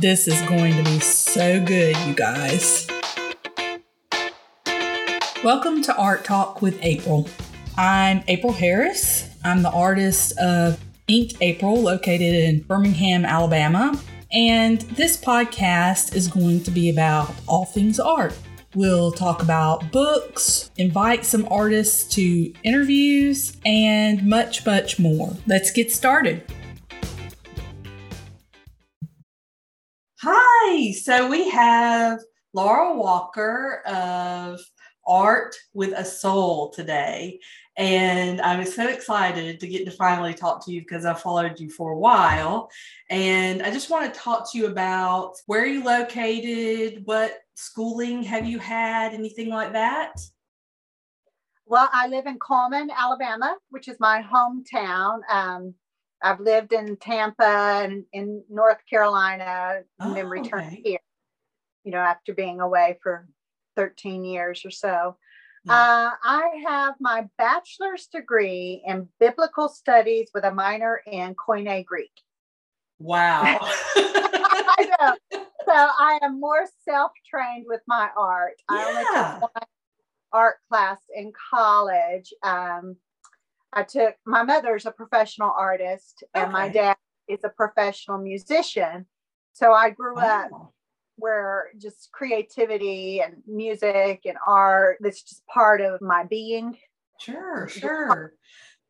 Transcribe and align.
This 0.00 0.26
is 0.26 0.40
going 0.42 0.76
to 0.76 0.82
be 0.82 0.98
so 0.98 1.64
good, 1.64 1.96
you 1.98 2.14
guys. 2.14 2.88
Welcome 5.44 5.82
to 5.82 5.96
Art 5.96 6.24
Talk 6.24 6.60
with 6.60 6.80
April. 6.82 7.28
I'm 7.76 8.24
April 8.26 8.52
Harris. 8.52 9.28
I'm 9.44 9.62
the 9.62 9.70
artist 9.70 10.36
of 10.38 10.82
Inked 11.06 11.36
April, 11.40 11.80
located 11.80 12.34
in 12.34 12.62
Birmingham, 12.62 13.24
Alabama. 13.24 13.96
And 14.32 14.80
this 14.80 15.16
podcast 15.16 16.16
is 16.16 16.26
going 16.26 16.64
to 16.64 16.72
be 16.72 16.90
about 16.90 17.32
all 17.46 17.64
things 17.64 18.00
art. 18.00 18.36
We'll 18.74 19.12
talk 19.12 19.42
about 19.42 19.92
books, 19.92 20.72
invite 20.76 21.24
some 21.24 21.46
artists 21.48 22.12
to 22.16 22.52
interviews, 22.64 23.56
and 23.64 24.26
much, 24.26 24.66
much 24.66 24.98
more. 24.98 25.36
Let's 25.46 25.70
get 25.70 25.92
started. 25.92 26.42
Hi, 30.66 30.92
so 30.92 31.28
we 31.28 31.50
have 31.50 32.20
Laura 32.54 32.96
Walker 32.96 33.82
of 33.84 34.58
Art 35.06 35.54
with 35.74 35.92
a 35.92 36.06
Soul 36.06 36.70
today. 36.70 37.38
And 37.76 38.40
I'm 38.40 38.64
so 38.64 38.88
excited 38.88 39.60
to 39.60 39.68
get 39.68 39.84
to 39.84 39.90
finally 39.90 40.32
talk 40.32 40.64
to 40.64 40.72
you 40.72 40.80
because 40.80 41.04
I've 41.04 41.20
followed 41.20 41.60
you 41.60 41.68
for 41.68 41.92
a 41.92 41.98
while. 41.98 42.70
And 43.10 43.62
I 43.62 43.70
just 43.70 43.90
want 43.90 44.12
to 44.12 44.18
talk 44.18 44.50
to 44.52 44.58
you 44.58 44.66
about 44.66 45.34
where 45.44 45.66
you 45.66 45.84
located, 45.84 47.02
what 47.04 47.40
schooling 47.54 48.22
have 48.22 48.46
you 48.46 48.58
had, 48.58 49.12
anything 49.12 49.50
like 49.50 49.74
that? 49.74 50.14
Well, 51.66 51.90
I 51.92 52.08
live 52.08 52.24
in 52.24 52.38
Cullman, 52.38 52.90
Alabama, 52.90 53.58
which 53.68 53.86
is 53.86 54.00
my 54.00 54.22
hometown. 54.22 55.20
Um, 55.30 55.74
I've 56.24 56.40
lived 56.40 56.72
in 56.72 56.96
Tampa 56.96 57.82
and 57.84 58.06
in 58.14 58.42
North 58.48 58.80
Carolina 58.88 59.82
and 60.00 60.12
Oh, 60.12 60.14
then 60.14 60.26
returned 60.26 60.68
okay. 60.68 60.82
here, 60.82 60.98
you 61.84 61.92
know, 61.92 61.98
after 61.98 62.32
being 62.32 62.60
away 62.60 62.98
for 63.02 63.28
13 63.76 64.24
years 64.24 64.64
or 64.64 64.70
so. 64.70 65.18
Yeah. 65.64 65.74
Uh, 65.74 66.10
I 66.22 66.62
have 66.66 66.94
my 66.98 67.28
bachelor's 67.36 68.06
degree 68.06 68.82
in 68.86 69.08
biblical 69.20 69.68
studies 69.68 70.30
with 70.32 70.44
a 70.44 70.50
minor 70.50 71.02
in 71.06 71.34
Koine 71.34 71.84
Greek. 71.84 72.12
Wow. 72.98 73.42
I 73.96 74.90
know. 75.00 75.16
So 75.30 75.72
I 75.72 76.18
am 76.22 76.40
more 76.40 76.66
self-trained 76.88 77.66
with 77.68 77.82
my 77.86 78.08
art. 78.16 78.60
I 78.68 78.84
only 78.88 79.04
took 79.04 79.42
one 79.54 79.66
art 80.32 80.56
class 80.70 80.98
in 81.14 81.32
college. 81.50 82.32
Um, 82.42 82.96
I 83.74 83.82
took 83.82 84.14
my 84.24 84.42
mother's 84.42 84.86
a 84.86 84.92
professional 84.92 85.52
artist, 85.56 86.22
and 86.34 86.52
my 86.52 86.68
dad 86.68 86.96
is 87.28 87.40
a 87.44 87.48
professional 87.48 88.18
musician. 88.18 89.06
So 89.52 89.72
I 89.72 89.90
grew 89.90 90.16
up 90.18 90.50
oh. 90.52 90.72
where 91.16 91.70
just 91.78 92.10
creativity 92.12 93.20
and 93.20 93.42
music 93.46 94.22
and 94.24 94.36
art 94.46 94.98
that's 95.00 95.22
just 95.22 95.46
part 95.46 95.80
of 95.80 96.00
my 96.00 96.24
being. 96.24 96.76
Sure, 97.20 97.68
sure. 97.68 98.34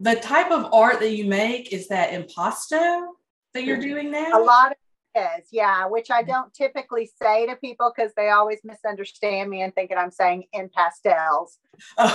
The 0.00 0.16
type 0.16 0.50
of 0.50 0.72
art 0.72 1.00
that 1.00 1.10
you 1.10 1.26
make 1.26 1.72
is 1.72 1.88
that 1.88 2.12
impasto 2.12 3.14
that 3.54 3.64
you're 3.64 3.78
doing 3.78 4.10
now? 4.10 4.42
A 4.42 4.42
lot 4.42 4.72
of 4.72 4.76
is, 5.14 5.46
yeah, 5.52 5.86
which 5.86 6.10
I 6.10 6.22
don't 6.22 6.52
typically 6.54 7.10
say 7.20 7.46
to 7.46 7.56
people 7.56 7.92
because 7.94 8.12
they 8.16 8.30
always 8.30 8.60
misunderstand 8.64 9.50
me 9.50 9.62
and 9.62 9.74
thinking 9.74 9.96
I'm 9.96 10.10
saying 10.10 10.44
in 10.52 10.68
pastels. 10.74 11.58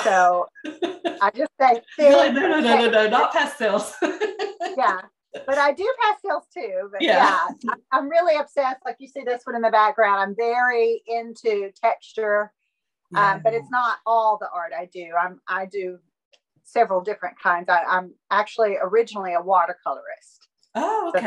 So 0.03 0.47
I 1.22 1.31
just 1.36 1.52
say 1.59 1.81
no, 2.00 2.31
no, 2.31 2.59
no, 2.59 2.59
no, 2.61 2.89
no, 2.89 3.08
not 3.09 3.31
pastels. 3.33 3.94
Yeah, 4.77 5.02
but 5.45 5.58
I 5.58 5.73
do 5.73 5.88
pastels 6.02 6.44
too. 6.53 6.89
But 6.92 7.02
Yeah. 7.02 7.17
yeah, 7.17 7.72
I- 7.72 7.97
I'm 7.97 8.08
really 8.09 8.36
obsessed. 8.38 8.80
Like 8.86 8.95
you 9.00 9.08
see 9.08 9.23
this 9.25 9.42
one 9.45 9.55
in 9.55 9.61
the 9.61 9.70
background. 9.72 10.20
I'm 10.22 10.36
very 10.36 11.02
into 11.08 11.72
texture, 11.83 12.53
um, 13.16 13.42
but 13.44 13.53
it's 13.53 13.70
not 13.72 13.97
all 14.05 14.38
the 14.39 14.47
art 14.53 14.72
I 14.77 14.86
do. 14.86 15.11
I'm 15.20 15.42
I 15.47 15.66
do 15.66 15.99
several 16.64 17.02
different 17.02 17.38
kinds. 17.42 17.67
I, 17.70 17.83
I'm 17.83 18.14
actually 18.32 18.77
originally 18.82 19.33
a 19.33 19.42
watercolorist. 19.42 20.48
Oh, 20.76 21.11
So 21.15 21.21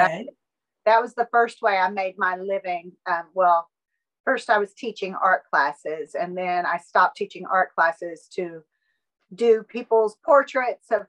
that- 0.87 1.03
was 1.03 1.15
the 1.15 1.28
first 1.31 1.62
way 1.62 1.76
I 1.76 1.88
made 1.91 2.19
my 2.19 2.37
living. 2.37 2.93
Um, 3.06 3.25
well, 3.34 3.69
first 4.25 4.50
I 4.50 4.59
was 4.59 4.75
teaching 4.75 5.15
art 5.15 5.44
classes, 5.50 6.15
and 6.15 6.37
then 6.37 6.66
I 6.66 6.78
stopped 6.78 7.16
teaching 7.16 7.47
art 7.47 7.75
classes 7.75 8.28
to 8.34 8.62
do 9.34 9.62
people's 9.62 10.16
portraits 10.25 10.91
of 10.91 11.06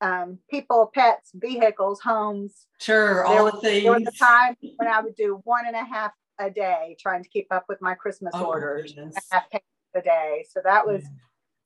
um, 0.00 0.38
people, 0.50 0.90
pets, 0.92 1.30
vehicles, 1.34 2.00
homes. 2.00 2.66
Sure, 2.80 3.24
There 3.28 3.38
all 3.38 3.44
was, 3.44 3.60
the 3.62 3.80
there 3.82 3.92
was 3.92 4.02
things. 4.02 4.08
a 4.20 4.24
time 4.24 4.56
when 4.76 4.88
I 4.88 5.00
would 5.00 5.14
do 5.14 5.40
one 5.44 5.66
and 5.66 5.76
a 5.76 5.84
half 5.84 6.12
a 6.38 6.50
day 6.50 6.96
trying 6.98 7.22
to 7.22 7.28
keep 7.28 7.46
up 7.52 7.66
with 7.68 7.80
my 7.80 7.94
Christmas 7.94 8.34
Oh, 8.34 8.46
orders, 8.46 8.94
half 9.30 9.44
a 9.94 10.02
day. 10.02 10.44
So 10.50 10.60
that 10.64 10.86
was 10.86 11.04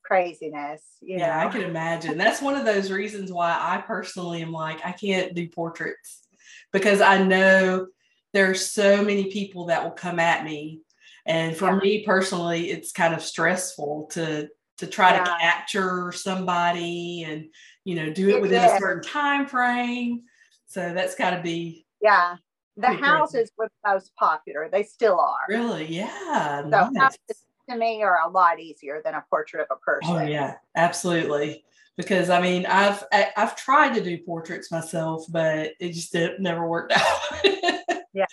craziness, 0.03 0.83
you 1.01 1.17
yeah, 1.17 1.35
know. 1.41 1.47
I 1.47 1.51
can 1.51 1.63
imagine. 1.63 2.17
That's 2.17 2.41
one 2.41 2.55
of 2.55 2.63
those 2.65 2.91
reasons 2.91 3.31
why 3.31 3.57
I 3.59 3.81
personally 3.81 4.41
am 4.41 4.51
like, 4.51 4.85
I 4.85 4.91
can't 4.91 5.33
do 5.33 5.49
portraits 5.49 6.26
because 6.71 7.01
I 7.01 7.23
know 7.23 7.87
there 8.33 8.49
are 8.49 8.55
so 8.55 9.03
many 9.03 9.31
people 9.31 9.65
that 9.67 9.83
will 9.83 9.91
come 9.91 10.19
at 10.19 10.43
me. 10.43 10.81
And 11.25 11.55
for 11.55 11.73
Yeah. 11.73 11.79
me 11.79 12.05
personally, 12.05 12.71
it's 12.71 12.91
kind 12.91 13.13
of 13.13 13.21
stressful 13.21 14.07
to 14.11 14.49
to 14.77 14.85
try 14.85 15.17
to 15.17 15.23
capture 15.23 16.11
somebody 16.11 17.23
and 17.23 17.45
you 17.83 17.95
know 17.95 18.13
do 18.13 18.29
it 18.29 18.35
It 18.35 18.41
within 18.41 18.63
a 18.63 18.77
certain 18.77 19.01
time 19.01 19.47
frame. 19.47 20.23
So 20.67 20.93
that's 20.93 21.15
got 21.15 21.31
to 21.31 21.41
be 21.41 21.85
yeah. 22.01 22.37
The 22.79 22.93
houses 22.93 23.51
were 23.57 23.69
the 23.83 23.91
most 23.91 24.15
popular. 24.15 24.69
They 24.71 24.83
still 24.83 25.19
are. 25.19 25.47
really, 25.49 25.87
yeah. 25.87 26.61
So 26.61 26.69
nice. 26.69 26.95
houses 26.95 27.45
to 27.69 27.75
me 27.75 28.03
are 28.03 28.19
a 28.23 28.29
lot 28.29 28.59
easier 28.59 29.01
than 29.03 29.15
a 29.15 29.25
portrait 29.31 29.61
of 29.61 29.67
a 29.71 29.73
oh, 29.73 29.83
person. 29.83 30.15
Oh 30.15 30.21
yeah, 30.21 30.57
absolutely. 30.75 31.65
Because 31.97 32.29
I 32.29 32.39
mean, 32.39 32.65
I've 32.67 33.03
I, 33.11 33.29
I've 33.35 33.55
tried 33.55 33.95
to 33.95 34.03
do 34.03 34.17
portraits 34.19 34.71
myself, 34.71 35.25
but 35.29 35.71
it 35.79 35.93
just 35.93 36.11
did, 36.13 36.39
never 36.39 36.67
worked 36.67 36.93
out. 36.95 37.19
Yeah. 38.13 38.25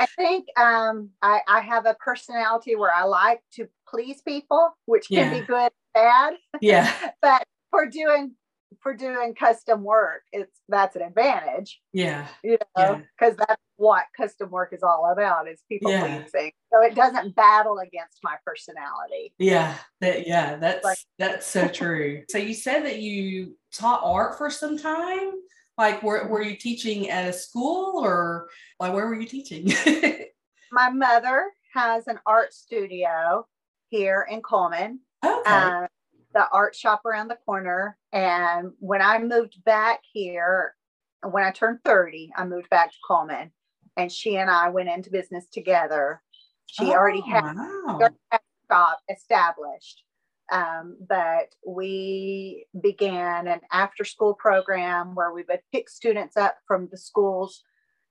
I 0.00 0.06
think 0.16 0.46
um, 0.56 1.10
I, 1.22 1.40
I 1.48 1.60
have 1.60 1.84
a 1.86 1.94
personality 1.94 2.76
where 2.76 2.94
I 2.94 3.02
like 3.02 3.40
to 3.54 3.66
please 3.88 4.22
people, 4.22 4.70
which 4.86 5.08
can 5.08 5.32
Yeah. 5.32 5.40
be 5.40 5.44
good, 5.44 5.72
bad. 5.92 6.34
yeah, 6.60 6.92
But 7.22 7.44
for 7.70 7.86
doing 7.86 8.34
for 8.82 8.94
doing 8.94 9.34
custom 9.34 9.82
work, 9.82 10.22
it's 10.32 10.60
that's 10.68 10.94
an 10.96 11.02
advantage, 11.02 11.80
yeah, 11.92 12.26
you 12.42 12.58
Yeah. 12.76 12.84
know, 12.88 13.02
because 13.18 13.36
that's 13.36 13.60
what 13.76 14.04
custom 14.16 14.50
work 14.50 14.72
is 14.72 14.82
all 14.82 15.10
about 15.12 15.48
is 15.48 15.62
people 15.68 15.90
Yeah. 15.90 16.20
pleasing. 16.22 16.52
So 16.72 16.82
it 16.82 16.94
doesn't 16.94 17.34
battle 17.34 17.78
against 17.78 18.18
my 18.22 18.36
personality. 18.44 19.32
yeah. 19.38 19.76
That 20.00 20.26
yeah, 20.26 20.56
that's 20.56 20.84
Like- 20.84 20.98
that's 21.18 21.46
so 21.46 21.68
true. 21.68 22.24
So 22.28 22.38
you 22.38 22.54
said 22.54 22.84
that 22.84 22.98
you 22.98 23.56
taught 23.72 24.00
art 24.04 24.36
for 24.38 24.50
some 24.50 24.76
time. 24.78 25.32
Like, 25.76 26.02
were 26.02 26.26
were 26.28 26.42
you 26.42 26.56
teaching 26.56 27.08
at 27.08 27.28
a 27.28 27.32
school 27.32 28.04
or 28.04 28.48
like 28.80 28.92
where 28.92 29.06
were 29.06 29.14
you 29.20 29.26
teaching? 29.26 29.66
My 30.72 30.90
mother 30.90 31.50
has 31.74 32.06
an 32.08 32.18
art 32.26 32.52
studio 32.52 33.46
here 33.88 34.26
in 34.28 34.42
Cullman. 34.42 35.00
okay. 35.24 35.42
uh, 35.46 35.86
the 36.34 36.46
art 36.52 36.74
shop 36.74 37.04
around 37.04 37.28
the 37.28 37.38
corner. 37.46 37.96
And 38.12 38.72
when 38.78 39.02
I 39.02 39.18
moved 39.18 39.62
back 39.64 40.00
here, 40.12 40.74
when 41.22 41.42
I 41.44 41.50
turned 41.50 41.78
30, 41.84 42.32
I 42.36 42.44
moved 42.44 42.70
back 42.70 42.90
to 42.90 42.96
Cullman 43.06 43.50
and 43.96 44.12
she 44.12 44.36
and 44.36 44.50
I 44.50 44.68
went 44.68 44.88
into 44.88 45.10
business 45.10 45.46
together. 45.50 46.22
She 46.66 46.92
already 46.92 47.22
Oh, 47.26 47.30
had 47.30 47.56
wow. 47.56 47.98
a 48.32 48.38
shop 48.70 48.98
established. 49.10 50.04
Um, 50.50 50.96
but 51.06 51.54
we 51.66 52.66
began 52.80 53.48
an 53.48 53.60
after 53.70 54.04
school 54.04 54.34
program 54.34 55.14
where 55.14 55.32
we 55.32 55.44
would 55.48 55.60
pick 55.72 55.90
students 55.90 56.36
up 56.38 56.56
from 56.66 56.88
the 56.90 56.96
schools 56.96 57.62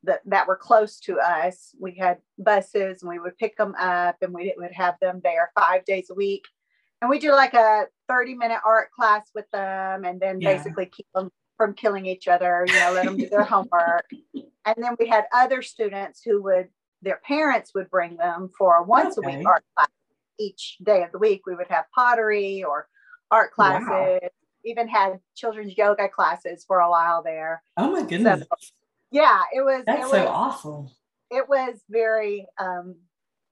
that, 0.04 0.22
that 0.26 0.48
were 0.48 0.56
close 0.58 1.00
to 1.02 1.18
us. 1.20 1.74
We 1.80 1.96
had 1.98 2.18
buses 2.38 3.02
and 3.02 3.10
we 3.10 3.18
would 3.20 3.38
pick 3.38 3.58
them 3.58 3.74
up 3.80 4.18
and 4.22 4.34
we 4.34 4.54
would 4.58 4.74
have 4.74 4.96
them 5.02 5.22
there 5.24 5.52
five 5.58 5.84
days 5.86 6.10
a 6.12 6.16
week. 6.16 6.44
And 7.02 7.10
we 7.10 7.20
do 7.20 7.32
like 7.32 7.54
a 7.54 7.86
30 8.08 8.36
minute 8.36 8.60
art 8.66 8.92
class 8.92 9.30
with 9.36 9.50
them 9.52 10.06
and 10.06 10.20
then 10.20 10.40
Yeah. 10.42 10.54
basically 10.58 10.88
keep 10.88 11.08
them 11.14 11.32
from 11.58 11.74
killing 11.74 12.06
each 12.06 12.28
other, 12.28 12.66
you 12.68 12.80
know, 12.80 12.92
let 12.92 13.06
them 13.06 13.18
do 13.18 13.30
their 13.30 13.44
homework. 13.44 14.10
And 14.66 14.76
then 14.78 14.96
we 15.00 15.08
had 15.08 15.26
other 15.34 15.62
students 15.62 16.22
who 16.24 16.42
would, 16.44 16.70
their 17.02 17.20
parents 17.24 17.74
would 17.74 17.90
bring 17.90 18.18
them 18.18 18.50
for 18.58 18.76
a 18.78 18.84
once-a-week 18.84 19.46
art 19.46 19.64
class. 19.76 19.88
Each 20.40 20.78
day 20.84 21.02
of 21.04 21.12
the 21.12 21.18
week, 21.18 21.48
we 21.48 21.56
would 21.56 21.68
have 21.70 21.86
pottery 21.96 22.64
or 22.64 22.88
art 23.32 23.52
Wow. 23.58 23.80
classes, 23.80 24.30
even 24.64 24.88
had 24.88 25.20
children's 25.36 25.76
yoga 25.78 26.08
classes 26.10 26.64
for 26.68 26.80
a 26.80 26.90
while 26.90 27.24
there. 27.24 27.64
Oh 27.76 27.92
my 27.92 28.04
goodness. 28.04 28.44
Yeah, 29.10 29.42
it 29.54 29.62
was, 29.62 29.84
That's 29.86 30.06
it 30.06 30.10
so 30.12 30.20
was, 30.26 30.30
awesome. 30.30 30.90
it 31.32 31.50
was 31.50 31.82
very, 31.90 32.46
um, 32.60 32.98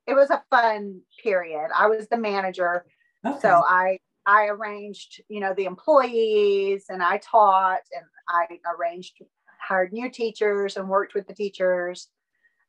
it 0.06 0.13
was 0.13 0.30
a 0.30 0.44
fun 0.51 1.01
period. 1.24 1.69
I 1.75 1.88
was 1.88 2.07
the 2.07 2.18
manager 2.18 2.86
Okay. 3.25 3.39
so 3.42 3.63
I 3.68 4.00
I 4.25 4.48
arranged, 4.48 5.22
you 5.30 5.39
know, 5.39 5.54
the 5.54 5.66
employees 5.66 6.86
and 6.89 7.04
I 7.04 7.18
taught 7.18 7.81
and 7.95 8.06
I 8.27 8.60
arranged 8.77 9.22
hired 9.60 9.94
new 9.94 10.10
teachers 10.10 10.77
and 10.77 10.89
worked 10.89 11.13
with 11.13 11.27
the 11.27 11.33
teachers. 11.33 12.10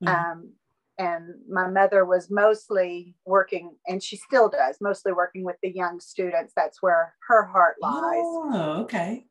Mm-hmm. 0.03 0.15
Um, 0.15 0.53
and 0.99 1.35
my 1.49 1.69
mother 1.69 2.05
was 2.05 2.31
mostly 2.31 3.15
working 3.25 3.77
and 3.87 4.03
she 4.03 4.17
still 4.17 4.49
does 4.49 4.77
mostly 4.81 5.13
working 5.13 5.45
with 5.45 5.57
the 5.63 5.71
young 5.71 6.01
students 6.01 6.53
that's 6.57 6.83
where 6.83 7.15
her 7.29 7.45
heart 7.45 7.77
lies 7.81 7.93
oh 8.03 8.79
okay 8.83 9.27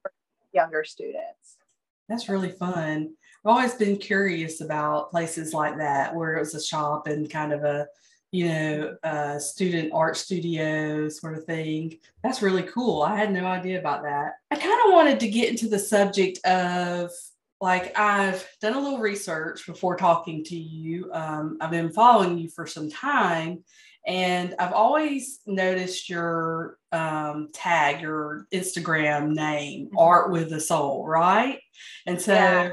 younger 0.54 0.84
students 0.84 1.58
that's 2.08 2.30
really 2.30 2.52
fun 2.52 3.12
i've 3.44 3.52
always 3.52 3.74
been 3.74 3.98
curious 3.98 4.62
about 4.62 5.10
places 5.10 5.54
like 5.54 5.78
that 5.78 6.14
where 6.14 6.36
it 6.36 6.40
was 6.40 6.54
a 6.54 6.64
shop 6.64 7.08
and 7.08 7.32
kind 7.32 7.52
of 7.52 7.64
a 7.64 7.88
you 8.36 8.48
know 8.48 8.96
a 9.04 9.40
student 9.40 9.92
art 9.94 10.18
studio 10.18 11.08
sort 11.10 11.38
of 11.38 11.46
thing 11.46 11.98
that's 12.24 12.42
really 12.42 12.64
cool 12.64 13.02
i 13.02 13.16
had 13.16 13.32
no 13.32 13.46
idea 13.46 13.80
about 13.80 14.04
that 14.04 14.34
i 14.52 14.56
kind 14.56 14.80
of 14.86 14.94
wanted 14.94 15.20
to 15.20 15.30
get 15.30 15.50
into 15.50 15.68
the 15.68 15.80
subject 15.80 16.44
of 16.46 17.12
like 17.62 17.98
I've 17.98 18.48
done 18.62 18.74
a 18.74 18.80
little 18.80 19.00
research 19.00 19.66
before 19.66 19.96
talking 19.96 20.44
to 20.46 20.56
you. 20.56 21.10
Um, 21.14 21.58
I've 21.62 21.72
been 21.72 21.92
following 21.92 22.38
you 22.38 22.50
for 22.50 22.68
some 22.68 22.90
time, 22.90 23.64
and 24.06 24.54
I've 24.60 24.74
always 24.74 25.40
noticed 25.46 26.10
your 26.10 26.78
um, 26.92 27.50
tag, 27.54 28.02
your 28.02 28.48
Instagram 28.54 29.34
name, 29.34 29.88
mm-hmm. 29.88 29.98
Art 29.98 30.32
with 30.32 30.54
a 30.54 30.60
Soul, 30.60 31.08
right? 31.08 31.60
And 32.06 32.22
so 32.22 32.34
yeah. 32.34 32.72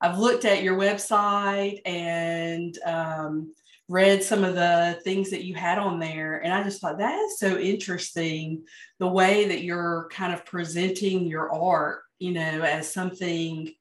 I've 0.00 0.18
looked 0.18 0.44
at 0.44 0.62
your 0.62 0.76
website 0.76 1.80
and 1.86 2.76
um, 2.84 3.54
read 3.88 4.22
some 4.22 4.44
of 4.44 4.54
the 4.54 4.98
things 5.04 5.30
that 5.30 5.44
you 5.44 5.54
had 5.54 5.78
on 5.78 5.98
there, 5.98 6.42
and 6.42 6.52
I 6.52 6.62
just 6.62 6.80
thought 6.80 6.98
that 6.98 7.18
is 7.18 7.38
so 7.38 7.58
interesting 7.58 8.64
the 8.98 9.08
way 9.08 9.48
that 9.48 9.62
you're 9.62 10.08
kind 10.10 10.32
of 10.32 10.44
presenting 10.44 11.26
your 11.26 11.52
art, 11.52 12.02
you 12.18 12.32
know, 12.32 12.62
as 12.62 12.92
something 12.92 13.72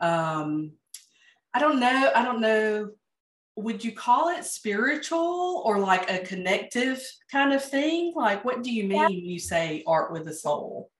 um, 0.00 0.72
I 1.54 1.60
don't 1.60 1.80
know. 1.80 2.10
I 2.14 2.24
don't 2.24 2.40
know. 2.40 2.90
Would 3.56 3.84
you 3.84 3.92
call 3.92 4.28
it 4.28 4.44
spiritual 4.44 5.62
or 5.64 5.78
like 5.78 6.10
a 6.10 6.20
connective 6.20 7.02
kind 7.30 7.52
of 7.52 7.64
thing? 7.64 8.12
Like, 8.14 8.44
what 8.44 8.62
do 8.62 8.72
you 8.72 8.84
mean 8.84 8.98
yeah. 8.98 9.06
when 9.06 9.14
you 9.14 9.38
say 9.38 9.82
art 9.86 10.12
with 10.12 10.28
a 10.28 10.32
soul? 10.32 10.90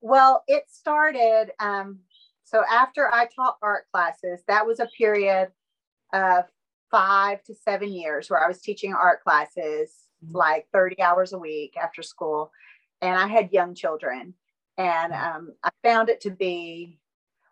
Well, 0.00 0.44
it 0.46 0.64
started. 0.68 1.50
Um, 1.58 2.00
so 2.44 2.62
after 2.70 3.12
I 3.12 3.26
taught 3.34 3.56
art 3.62 3.84
classes, 3.92 4.40
that 4.46 4.66
was 4.66 4.78
a 4.78 4.88
period 4.96 5.48
of 6.12 6.44
five 6.92 7.42
to 7.44 7.54
seven 7.54 7.92
years 7.92 8.30
where 8.30 8.44
I 8.44 8.46
was 8.46 8.60
teaching 8.60 8.94
art 8.94 9.22
classes 9.24 9.90
mm-hmm. 10.24 10.36
like 10.36 10.68
30 10.72 11.02
hours 11.02 11.32
a 11.32 11.38
week 11.38 11.74
after 11.82 12.02
school. 12.02 12.52
And 13.00 13.18
I 13.18 13.26
had 13.26 13.52
young 13.52 13.74
children. 13.74 14.34
And 14.78 15.12
mm-hmm. 15.12 15.36
um, 15.36 15.52
I 15.64 15.70
found 15.82 16.08
it 16.08 16.20
to 16.20 16.30
be 16.30 17.00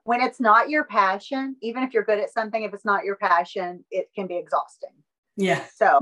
when 0.04 0.20
it's 0.20 0.40
not 0.40 0.70
your 0.70 0.84
passion, 0.84 1.56
even 1.60 1.82
if 1.82 1.92
you're 1.92 2.04
good 2.04 2.18
at 2.18 2.32
something, 2.32 2.62
if 2.62 2.72
it's 2.72 2.84
not 2.84 3.04
your 3.04 3.16
passion, 3.16 3.84
it 3.90 4.10
can 4.14 4.26
be 4.26 4.36
exhausting. 4.36 4.90
Yeah. 5.36 5.64
So 5.74 6.00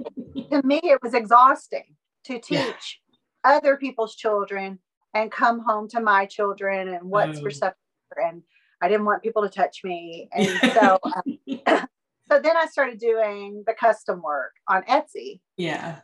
to 0.50 0.62
me, 0.64 0.80
it 0.82 1.02
was 1.02 1.14
exhausting 1.14 1.96
to 2.24 2.38
teach 2.38 3.00
yeah. 3.44 3.52
other 3.56 3.76
people's 3.76 4.14
children 4.14 4.78
and 5.14 5.30
come 5.30 5.60
home 5.60 5.88
to 5.88 6.00
my 6.00 6.26
children 6.26 6.88
and 6.88 7.08
what's 7.08 7.40
for 7.40 7.50
mm. 7.50 7.54
supper. 7.54 7.76
And 8.16 8.42
I 8.80 8.88
didn't 8.88 9.06
want 9.06 9.22
people 9.22 9.42
to 9.42 9.48
touch 9.48 9.80
me. 9.84 10.28
And 10.32 10.46
so, 10.74 10.98
um, 11.04 11.88
so 12.30 12.40
then 12.40 12.56
I 12.56 12.66
started 12.66 12.98
doing 12.98 13.64
the 13.66 13.74
custom 13.74 14.22
work 14.22 14.52
on 14.68 14.82
Etsy. 14.82 15.40
Yeah. 15.56 16.00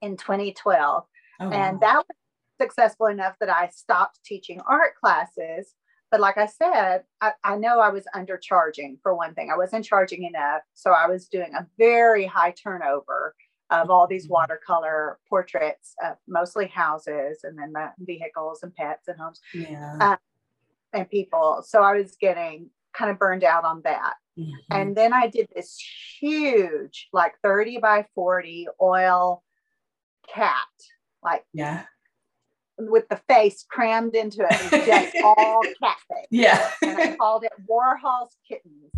In 0.00 0.16
2012. 0.16 1.04
Oh, 1.40 1.50
and 1.50 1.74
wow. 1.74 1.78
that 1.80 1.96
was 1.96 2.16
successful 2.60 3.06
enough 3.06 3.36
that 3.40 3.50
I 3.50 3.68
stopped 3.68 4.20
teaching 4.24 4.60
art 4.68 4.94
classes 5.00 5.74
but 6.12 6.20
like 6.20 6.36
I 6.36 6.44
said, 6.44 7.04
I, 7.22 7.32
I 7.42 7.56
know 7.56 7.80
I 7.80 7.88
was 7.88 8.04
undercharging 8.14 8.98
for 9.02 9.16
one 9.16 9.32
thing. 9.34 9.50
I 9.50 9.56
wasn't 9.56 9.86
charging 9.86 10.24
enough. 10.24 10.60
So 10.74 10.90
I 10.92 11.08
was 11.08 11.26
doing 11.26 11.54
a 11.54 11.66
very 11.78 12.26
high 12.26 12.50
turnover 12.50 13.34
of 13.70 13.88
all 13.88 14.06
these 14.06 14.24
mm-hmm. 14.24 14.34
watercolor 14.34 15.18
portraits 15.26 15.94
of 16.04 16.18
mostly 16.28 16.66
houses 16.66 17.40
and 17.44 17.58
then 17.58 17.72
the 17.72 17.88
vehicles 17.98 18.62
and 18.62 18.74
pets 18.74 19.08
and 19.08 19.18
homes 19.18 19.40
yeah. 19.54 19.96
uh, 20.02 20.16
and 20.92 21.08
people. 21.08 21.64
So 21.66 21.82
I 21.82 21.94
was 21.94 22.14
getting 22.20 22.68
kind 22.92 23.10
of 23.10 23.18
burned 23.18 23.42
out 23.42 23.64
on 23.64 23.80
that. 23.84 24.12
Mm-hmm. 24.38 24.50
And 24.70 24.96
then 24.96 25.12
I 25.12 25.26
did 25.26 25.48
this 25.54 25.78
huge, 26.20 27.08
like 27.12 27.34
30 27.42 27.78
by 27.78 28.06
40 28.14 28.68
oil 28.80 29.42
cat, 30.32 30.56
like 31.22 31.44
yeah 31.52 31.84
with 32.78 33.08
the 33.08 33.20
face 33.28 33.64
crammed 33.68 34.14
into 34.14 34.46
it, 34.48 34.86
just 34.86 35.16
all 35.24 35.62
cat 35.82 35.96
face. 36.10 36.26
Yeah. 36.30 36.70
and 36.82 36.98
I 36.98 37.16
called 37.16 37.44
it 37.44 37.52
Warhol's 37.70 38.36
Kittens. 38.48 38.92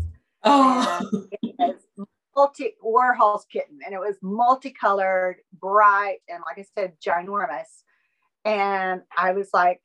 Oh. 0.44 1.26
it 1.42 1.54
was 1.58 2.08
multi 2.37 2.75
Warhol's 2.84 3.46
kitten, 3.50 3.78
and 3.84 3.94
it 3.94 3.98
was 3.98 4.16
multicolored, 4.22 5.37
bright, 5.52 6.19
and 6.28 6.42
like 6.46 6.58
I 6.58 6.66
said, 6.75 6.94
ginormous. 7.04 7.82
And 8.44 9.02
I 9.16 9.32
was 9.32 9.48
like, 9.54 9.80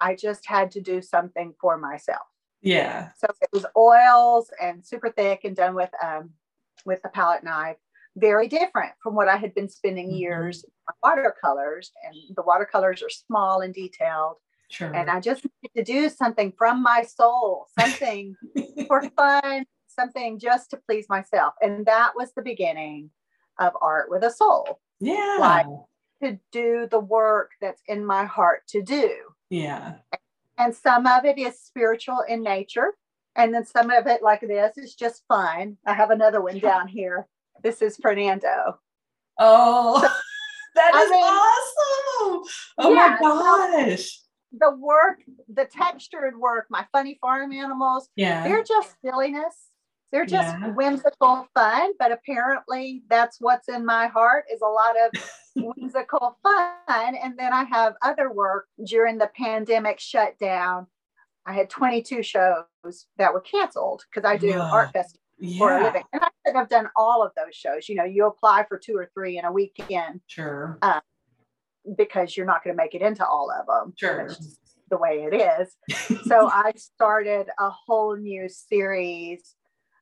I 0.00 0.14
just 0.14 0.46
had 0.46 0.72
to 0.72 0.80
do 0.80 1.02
something 1.02 1.54
for 1.60 1.78
myself. 1.78 2.26
Yeah. 2.64 3.10
So 3.18 3.28
it 3.40 3.48
was 3.52 3.66
oils 3.76 4.50
and 4.60 4.84
super 4.84 5.10
thick 5.10 5.40
and 5.44 5.54
done 5.54 5.74
with 5.74 5.90
um 6.02 6.30
with 6.84 7.00
a 7.04 7.08
palette 7.08 7.44
knife 7.44 7.76
very 8.16 8.48
different 8.48 8.92
from 9.02 9.14
what 9.14 9.28
I 9.28 9.36
had 9.36 9.54
been 9.54 9.68
spending 9.68 10.08
mm-hmm. 10.08 10.16
years 10.16 10.64
on 10.88 10.94
watercolors. 11.02 11.90
And 12.04 12.36
the 12.36 12.42
watercolors 12.42 13.02
are 13.02 13.10
small 13.10 13.60
and 13.60 13.74
detailed. 13.74 14.36
Sure. 14.70 14.92
And 14.92 15.10
I 15.10 15.20
just 15.20 15.44
needed 15.44 15.86
to 15.86 15.92
do 15.92 16.08
something 16.08 16.52
from 16.56 16.82
my 16.82 17.02
soul, 17.02 17.66
something 17.78 18.34
for 18.88 19.02
fun, 19.16 19.66
something 19.88 20.38
just 20.38 20.70
to 20.70 20.80
please 20.88 21.06
myself. 21.08 21.54
And 21.60 21.86
that 21.86 22.12
was 22.16 22.32
the 22.34 22.42
beginning 22.42 23.10
of 23.58 23.72
art 23.80 24.10
with 24.10 24.24
a 24.24 24.30
soul. 24.30 24.80
Yeah. 25.00 25.36
Like 25.38 25.66
to 26.22 26.38
do 26.50 26.88
the 26.90 27.00
work 27.00 27.52
that's 27.60 27.82
in 27.86 28.04
my 28.04 28.24
heart 28.24 28.62
to 28.68 28.82
do. 28.82 29.10
Yeah. 29.50 29.94
And 30.12 30.20
some 30.74 31.06
of 31.06 31.24
it 31.24 31.38
is 31.38 31.60
spiritual 31.60 32.22
in 32.28 32.42
nature. 32.42 32.94
And 33.36 33.52
then 33.52 33.64
some 33.64 33.90
of 33.90 34.06
it, 34.06 34.22
like 34.22 34.42
this, 34.42 34.78
is 34.78 34.94
just 34.94 35.24
fun. 35.26 35.76
I 35.84 35.94
have 35.94 36.10
another 36.10 36.40
one 36.40 36.60
down 36.60 36.86
here 36.86 37.26
this 37.64 37.82
is 37.82 37.96
Fernando. 37.96 38.78
Oh, 39.38 40.00
that 40.74 40.94
is 40.94 40.94
I 40.94 41.10
mean, 41.10 41.24
awesome. 41.24 42.52
Oh 42.78 42.94
yeah, 42.94 43.16
my 43.20 43.86
gosh. 43.86 44.20
the 44.52 44.76
work, 44.76 45.20
the 45.52 45.64
textured 45.64 46.38
work, 46.38 46.66
my 46.70 46.86
funny 46.92 47.18
farm 47.20 47.52
animals, 47.52 48.08
yeah, 48.14 48.44
they're 48.44 48.62
just 48.62 48.94
silliness. 49.04 49.70
They're 50.12 50.26
just 50.26 50.56
yeah. 50.56 50.68
whimsical 50.68 51.48
fun, 51.54 51.92
but 51.98 52.12
apparently 52.12 53.02
that's 53.10 53.38
what's 53.40 53.68
in 53.68 53.84
my 53.84 54.06
heart 54.06 54.44
is 54.52 54.60
a 54.60 54.66
lot 54.66 54.94
of 54.96 55.20
whimsical 55.56 56.38
fun. 56.42 57.14
And 57.16 57.38
then 57.38 57.52
I 57.52 57.64
have 57.64 57.94
other 58.02 58.32
work 58.32 58.66
during 58.84 59.18
the 59.18 59.30
pandemic 59.36 60.00
shutdown. 60.00 60.86
I 61.46 61.52
had 61.52 61.70
22 61.70 62.22
shows 62.22 62.64
that 63.18 63.32
were 63.32 63.40
canceled 63.40 64.02
because 64.10 64.28
I 64.28 64.36
do 64.36 64.48
yeah. 64.48 64.60
art 64.60 64.92
festivals 64.92 65.20
yeah. 65.38 65.58
for 65.58 65.76
a 65.76 65.82
living. 65.82 66.04
And 66.12 66.22
I 66.22 66.28
could 66.44 66.56
have 66.56 66.68
done 66.68 66.88
all 66.96 67.22
of 67.22 67.32
those 67.36 67.54
shows. 67.54 67.88
You 67.88 67.96
know, 67.96 68.04
you 68.04 68.26
apply 68.26 68.64
for 68.68 68.78
two 68.78 68.96
or 68.96 69.10
three 69.14 69.38
in 69.38 69.44
a 69.44 69.52
weekend. 69.52 70.20
Sure. 70.26 70.78
Um, 70.82 71.00
because 71.96 72.34
you're 72.36 72.46
not 72.46 72.64
going 72.64 72.74
to 72.74 72.82
make 72.82 72.94
it 72.94 73.02
into 73.02 73.26
all 73.26 73.50
of 73.50 73.66
them. 73.66 73.92
Sure. 73.96 74.30
the 74.90 74.96
way 74.96 75.28
it 75.30 75.34
is. 75.34 76.22
so 76.24 76.48
I 76.48 76.72
started 76.76 77.48
a 77.58 77.70
whole 77.70 78.16
new 78.16 78.48
series. 78.48 79.54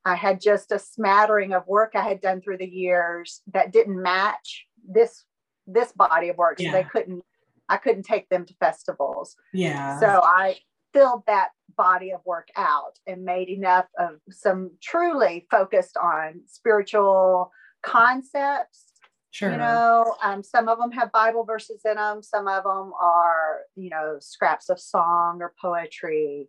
I 0.04 0.14
had 0.14 0.40
just 0.40 0.72
a 0.72 0.78
smattering 0.78 1.52
of 1.52 1.66
work 1.66 1.92
I 1.94 2.02
had 2.02 2.20
done 2.20 2.40
through 2.40 2.58
the 2.58 2.68
years 2.68 3.40
that 3.52 3.72
didn't 3.72 4.00
match 4.00 4.66
this 4.88 5.24
this 5.72 5.92
body 5.92 6.28
of 6.28 6.36
work. 6.36 6.58
So 6.58 6.64
yeah. 6.64 6.72
they 6.72 6.84
couldn't 6.84 7.22
I 7.68 7.76
couldn't 7.76 8.02
take 8.04 8.28
them 8.28 8.44
to 8.46 8.54
festivals. 8.54 9.36
Yeah. 9.52 9.98
So 9.98 10.20
I 10.22 10.56
filled 10.92 11.22
that 11.26 11.50
body 11.76 12.12
of 12.12 12.20
work 12.26 12.48
out 12.56 12.98
and 13.06 13.24
made 13.24 13.48
enough 13.48 13.86
of 13.98 14.16
some 14.30 14.72
truly 14.82 15.46
focused 15.50 15.96
on 15.96 16.42
spiritual 16.46 17.50
concepts. 17.82 18.84
Sure. 19.30 19.52
You 19.52 19.56
know, 19.56 20.16
um, 20.22 20.42
some 20.42 20.68
of 20.68 20.78
them 20.78 20.92
have 20.92 21.10
Bible 21.10 21.44
verses 21.44 21.80
in 21.86 21.94
them. 21.94 22.22
Some 22.22 22.46
of 22.46 22.64
them 22.64 22.92
are, 23.00 23.60
you 23.74 23.88
know, 23.88 24.18
scraps 24.20 24.68
of 24.68 24.78
song 24.78 25.38
or 25.40 25.54
poetry. 25.58 26.48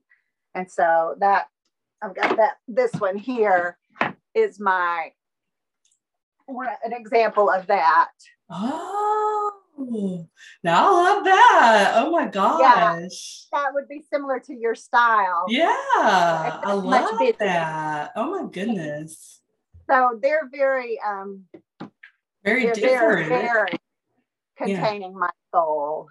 And 0.53 0.69
so 0.69 1.15
that 1.21 1.45
I've 2.01 2.15
got 2.15 2.35
that. 2.35 2.55
This 2.67 2.91
one 2.95 3.17
here 3.17 3.77
is 4.35 4.59
my 4.59 5.11
an 6.47 6.93
example 6.93 7.49
of 7.49 7.67
that. 7.67 8.09
Oh. 8.49 9.51
now 10.63 10.87
I 10.87 10.89
love 10.89 11.23
that. 11.23 11.93
Oh 11.95 12.11
my 12.11 12.27
gosh. 12.27 12.59
Yeah, 12.61 13.59
that 13.63 13.73
would 13.73 13.87
be 13.87 14.03
similar 14.11 14.39
to 14.39 14.53
your 14.53 14.75
style. 14.75 15.45
Yeah, 15.47 15.67
I 15.67 16.73
love 16.73 17.19
that. 17.39 18.11
Oh 18.15 18.41
my 18.41 18.49
goodness. 18.51 19.41
So 19.89 20.19
they're 20.21 20.49
very 20.51 20.99
um 21.05 21.45
very 22.43 22.65
they're 22.65 22.73
different. 22.73 23.29
Very, 23.29 23.47
very 23.47 23.79
containing 24.57 25.13
yeah. 25.13 25.17
my 25.17 25.29
soul. 25.53 26.09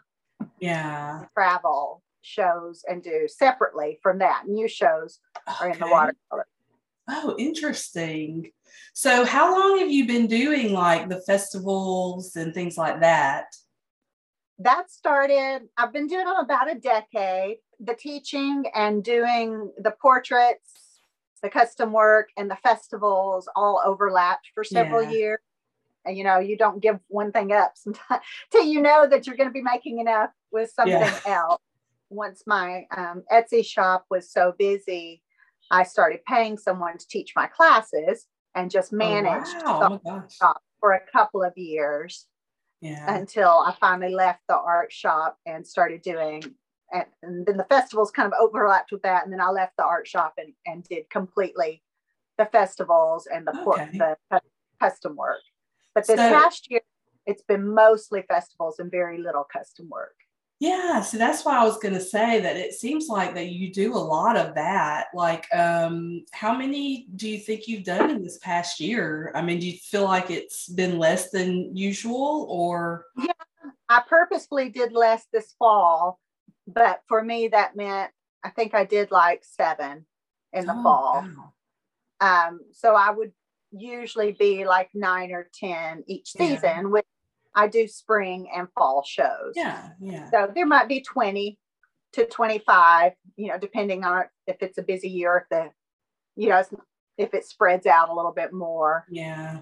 Yeah. 0.58 1.26
Travel 1.34 2.02
shows 2.22 2.84
and 2.88 3.02
do 3.02 3.26
separately 3.28 3.98
from 4.02 4.18
that. 4.18 4.44
New 4.46 4.68
shows 4.68 5.18
okay. 5.48 5.64
are 5.64 5.70
in 5.70 5.78
the 5.78 5.86
watercolor. 5.86 6.46
Oh, 7.08 7.34
interesting. 7.38 8.52
So, 8.94 9.24
how 9.24 9.58
long 9.58 9.78
have 9.78 9.90
you 9.90 10.06
been 10.06 10.26
doing 10.26 10.72
like 10.72 11.08
the 11.08 11.20
festivals 11.20 12.36
and 12.36 12.52
things 12.52 12.76
like 12.76 13.00
that? 13.00 13.46
That 14.58 14.90
started, 14.90 15.62
I've 15.76 15.92
been 15.92 16.06
doing 16.06 16.26
it 16.26 16.36
about 16.40 16.70
a 16.70 16.78
decade. 16.78 17.56
The 17.80 17.94
teaching 17.94 18.64
and 18.74 19.02
doing 19.02 19.72
the 19.78 19.90
portraits, 19.90 21.00
the 21.42 21.48
custom 21.48 21.92
work, 21.92 22.28
and 22.36 22.50
the 22.50 22.56
festivals 22.56 23.48
all 23.56 23.82
overlapped 23.84 24.50
for 24.54 24.62
several 24.62 25.02
yeah. 25.02 25.10
years. 25.10 25.38
And 26.04 26.16
you 26.16 26.24
know, 26.24 26.38
you 26.38 26.56
don't 26.56 26.82
give 26.82 26.98
one 27.08 27.32
thing 27.32 27.52
up 27.52 27.72
sometimes 27.74 28.22
till 28.52 28.64
you 28.64 28.80
know 28.80 29.06
that 29.08 29.26
you're 29.26 29.36
going 29.36 29.48
to 29.48 29.52
be 29.52 29.62
making 29.62 30.00
enough 30.00 30.30
with 30.52 30.70
something 30.70 30.94
yeah. 30.94 31.18
else. 31.26 31.60
Once 32.10 32.42
my 32.46 32.86
um, 32.94 33.22
Etsy 33.32 33.64
shop 33.64 34.04
was 34.10 34.30
so 34.30 34.54
busy, 34.58 35.22
I 35.70 35.84
started 35.84 36.20
paying 36.26 36.58
someone 36.58 36.98
to 36.98 37.08
teach 37.08 37.32
my 37.34 37.46
classes 37.46 38.26
and 38.54 38.70
just 38.70 38.92
oh, 38.92 38.96
managed 38.96 39.56
oh, 39.64 40.00
wow. 40.02 40.24
oh 40.42 40.54
for 40.80 40.92
a 40.92 41.00
couple 41.12 41.42
of 41.42 41.56
years 41.56 42.26
yeah. 42.80 43.14
until 43.14 43.48
I 43.48 43.74
finally 43.80 44.14
left 44.14 44.40
the 44.48 44.56
art 44.56 44.92
shop 44.92 45.38
and 45.46 45.66
started 45.66 46.02
doing 46.02 46.42
and, 46.92 47.06
and, 47.22 47.46
then 47.46 47.56
the 47.56 47.64
festivals 47.64 48.10
kind 48.10 48.30
of 48.30 48.38
overlapped 48.38 48.92
with 48.92 49.02
that 49.02 49.24
and 49.24 49.32
then 49.32 49.40
I 49.40 49.50
left 49.50 49.76
the 49.78 49.84
art 49.84 50.06
shop 50.06 50.34
and, 50.36 50.52
and 50.66 50.84
did 50.84 51.08
completely 51.08 51.82
the 52.36 52.46
festivals 52.46 53.28
and 53.32 53.46
the, 53.46 53.58
okay. 53.66 54.16
the 54.30 54.40
custom 54.80 55.16
work. 55.16 55.40
But 55.94 56.06
this 56.06 56.16
so, 56.16 56.28
past 56.28 56.70
year 56.70 56.80
it's 57.26 57.42
been 57.42 57.72
mostly 57.72 58.22
festivals 58.22 58.78
and 58.78 58.90
very 58.90 59.18
little 59.18 59.46
custom 59.50 59.88
work. 59.88 60.16
Yeah, 60.62 61.00
so 61.00 61.18
that's 61.18 61.44
why 61.44 61.58
I 61.58 61.64
was 61.64 61.78
going 61.78 61.94
to 61.94 62.00
say 62.00 62.38
that 62.38 62.56
it 62.56 62.72
seems 62.72 63.08
like 63.08 63.34
that 63.34 63.48
you 63.48 63.72
do 63.72 63.96
a 63.96 63.98
lot 63.98 64.36
of 64.36 64.54
that. 64.54 65.06
Like, 65.12 65.52
um, 65.52 66.24
how 66.30 66.56
many 66.56 67.08
do 67.16 67.28
you 67.28 67.40
think 67.40 67.66
you've 67.66 67.82
done 67.82 68.10
in 68.10 68.22
this 68.22 68.38
past 68.38 68.78
year? 68.78 69.32
I 69.34 69.42
mean, 69.42 69.58
do 69.58 69.66
you 69.66 69.76
feel 69.76 70.04
like 70.04 70.30
it's 70.30 70.68
been 70.68 71.00
less 71.00 71.30
than 71.30 71.76
usual, 71.76 72.46
or? 72.48 73.06
Yeah, 73.18 73.32
I 73.88 74.04
purposefully 74.08 74.68
did 74.68 74.92
less 74.92 75.26
this 75.32 75.52
fall, 75.58 76.20
but 76.68 77.00
for 77.08 77.24
me 77.24 77.48
that 77.48 77.74
meant 77.74 78.12
I 78.44 78.50
think 78.50 78.72
I 78.72 78.84
did 78.84 79.10
like 79.10 79.42
seven 79.42 80.06
in 80.52 80.66
the 80.66 80.76
oh, 80.76 80.82
fall. 80.84 81.24
Wow. 82.20 82.46
Um, 82.48 82.60
so 82.70 82.94
I 82.94 83.10
would 83.10 83.32
usually 83.72 84.30
be 84.30 84.64
like 84.64 84.90
nine 84.94 85.32
or 85.32 85.50
ten 85.52 86.04
each 86.06 86.30
season, 86.30 86.60
yeah. 86.62 86.82
which 86.82 87.06
I 87.54 87.68
do 87.68 87.86
spring 87.86 88.48
and 88.54 88.68
fall 88.74 89.04
shows. 89.06 89.52
Yeah, 89.54 89.90
yeah. 90.00 90.30
So 90.30 90.50
there 90.54 90.66
might 90.66 90.88
be 90.88 91.00
20 91.00 91.58
to 92.14 92.26
25, 92.26 93.12
you 93.36 93.48
know, 93.48 93.58
depending 93.58 94.04
on 94.04 94.24
if 94.46 94.56
it's 94.60 94.78
a 94.78 94.82
busy 94.82 95.08
year, 95.08 95.38
if 95.38 95.48
the, 95.50 95.70
you 96.40 96.48
know, 96.48 96.62
if 97.18 97.34
it 97.34 97.46
spreads 97.46 97.86
out 97.86 98.08
a 98.08 98.14
little 98.14 98.32
bit 98.32 98.52
more. 98.52 99.06
Yeah. 99.10 99.60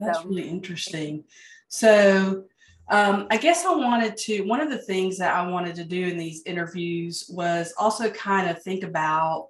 That's 0.00 0.20
so. 0.20 0.28
really 0.28 0.48
interesting. 0.48 1.24
So, 1.68 2.44
um, 2.90 3.26
I 3.30 3.38
guess 3.38 3.64
I 3.64 3.74
wanted 3.74 4.16
to, 4.18 4.42
one 4.42 4.60
of 4.60 4.70
the 4.70 4.78
things 4.78 5.16
that 5.18 5.34
I 5.34 5.48
wanted 5.48 5.74
to 5.76 5.84
do 5.84 6.06
in 6.06 6.18
these 6.18 6.42
interviews 6.44 7.24
was 7.30 7.72
also 7.78 8.10
kind 8.10 8.50
of 8.50 8.62
think 8.62 8.84
about 8.84 9.48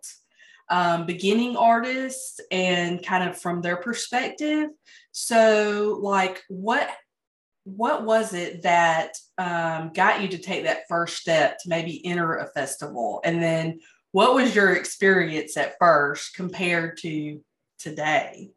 um, 0.70 1.04
beginning 1.04 1.56
artists 1.56 2.40
and 2.50 3.04
kind 3.04 3.28
of 3.28 3.38
from 3.38 3.60
their 3.60 3.76
perspective. 3.76 4.68
So, 5.10 5.98
like, 6.00 6.42
what 6.48 6.88
what 7.64 8.04
was 8.04 8.35
it 8.35 8.62
that 8.62 9.16
um, 9.38 9.90
got 9.94 10.23
you 10.23 10.28
to 10.28 10.38
take 10.38 10.64
that 10.64 10.83
first 10.88 11.16
step 11.16 11.59
to 11.59 11.68
maybe 11.68 12.04
enter 12.06 12.37
a 12.37 12.47
festival? 12.49 13.21
And 13.25 13.42
then 13.42 13.80
what 14.12 14.35
was 14.35 14.54
your 14.54 14.75
experience 14.75 15.56
at 15.56 15.76
first 15.78 16.35
compared 16.35 16.99
to 16.99 17.40
today? 17.78 18.52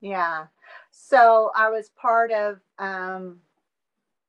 Yeah. 0.00 0.46
So 0.90 1.50
I 1.56 1.70
was 1.70 1.90
part 1.96 2.32
of 2.32 2.58
um, 2.78 3.38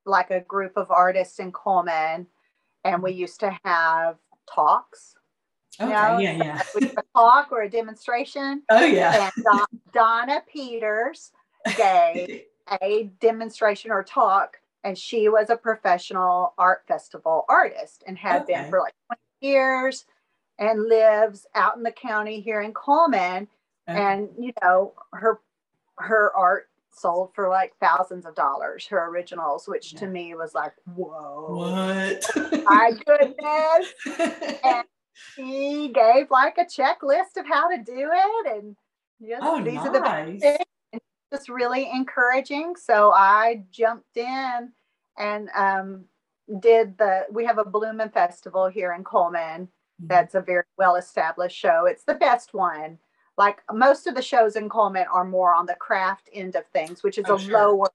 like 0.05 0.31
a 0.31 0.39
group 0.39 0.77
of 0.77 0.91
artists 0.91 1.39
in 1.39 1.51
Cullman, 1.51 2.27
and 2.83 3.03
we 3.03 3.11
used 3.11 3.39
to 3.41 3.57
have 3.65 4.17
talks. 4.49 5.15
Okay, 5.81 5.91
know, 5.91 6.19
yeah, 6.19 6.31
yeah. 6.31 6.61
a 6.97 7.03
talk 7.13 7.51
or 7.51 7.63
a 7.63 7.69
demonstration. 7.69 8.63
Oh, 8.69 8.85
yeah. 8.85 9.31
And 9.35 9.43
Don- 9.43 9.81
Donna 9.93 10.43
Peters 10.47 11.31
gave 11.75 12.43
a 12.81 13.11
demonstration 13.19 13.91
or 13.91 14.03
talk 14.03 14.57
and 14.83 14.97
she 14.97 15.27
was 15.29 15.49
a 15.49 15.57
professional 15.57 16.53
art 16.57 16.83
festival 16.87 17.43
artist 17.49 18.03
and 18.07 18.17
had 18.17 18.43
okay. 18.43 18.53
been 18.53 18.69
for 18.69 18.79
like 18.79 18.93
20 19.07 19.19
years 19.41 20.05
and 20.57 20.87
lives 20.87 21.45
out 21.55 21.75
in 21.75 21.83
the 21.83 21.91
county 21.91 22.39
here 22.39 22.61
in 22.61 22.73
Cullman. 22.73 23.47
okay. 23.89 23.99
and 23.99 24.29
you 24.39 24.53
know 24.61 24.93
her 25.11 25.41
her 25.97 26.31
art 26.35 26.69
sold 26.91 27.31
for 27.33 27.49
like 27.49 27.73
thousands 27.81 28.25
of 28.25 28.35
dollars 28.35 28.87
her 28.87 29.09
originals 29.09 29.67
which 29.67 29.93
yeah. 29.93 29.99
to 29.99 30.07
me 30.07 30.33
was 30.33 30.53
like 30.53 30.71
whoa 30.95 31.47
what 31.49 32.63
my 32.63 32.91
goodness 33.05 34.59
and 34.63 34.85
she 35.35 35.91
gave 35.93 36.31
like 36.31 36.57
a 36.57 36.63
checklist 36.63 37.37
of 37.37 37.45
how 37.45 37.69
to 37.69 37.83
do 37.83 38.09
it 38.13 38.55
and 38.55 38.75
oh, 39.41 39.61
these 39.61 39.73
nice. 39.73 39.87
are 39.87 39.91
the 39.91 40.01
things 40.01 40.65
just 41.31 41.49
really 41.49 41.89
encouraging. 41.91 42.75
So 42.75 43.11
I 43.11 43.63
jumped 43.71 44.17
in 44.17 44.71
and 45.17 45.49
um, 45.55 46.05
did 46.59 46.97
the, 46.97 47.25
we 47.31 47.45
have 47.45 47.57
a 47.57 47.65
Bloomin' 47.65 48.09
Festival 48.09 48.67
here 48.67 48.93
in 48.93 49.03
Cullman. 49.03 49.67
Mm-hmm. 49.67 50.07
That's 50.07 50.35
a 50.35 50.41
very 50.41 50.65
well 50.77 50.95
established 50.95 51.57
show. 51.57 51.85
It's 51.85 52.03
the 52.03 52.15
best 52.15 52.53
one. 52.53 52.99
Like 53.37 53.61
most 53.71 54.07
of 54.07 54.15
the 54.15 54.21
shows 54.21 54.55
in 54.55 54.69
Cullman 54.69 55.07
are 55.11 55.25
more 55.25 55.53
on 55.53 55.65
the 55.65 55.75
craft 55.75 56.29
end 56.33 56.55
of 56.55 56.65
things, 56.67 57.03
which 57.03 57.17
is 57.17 57.25
oh, 57.27 57.35
a 57.35 57.39
sure. 57.39 57.53
lower 57.53 57.89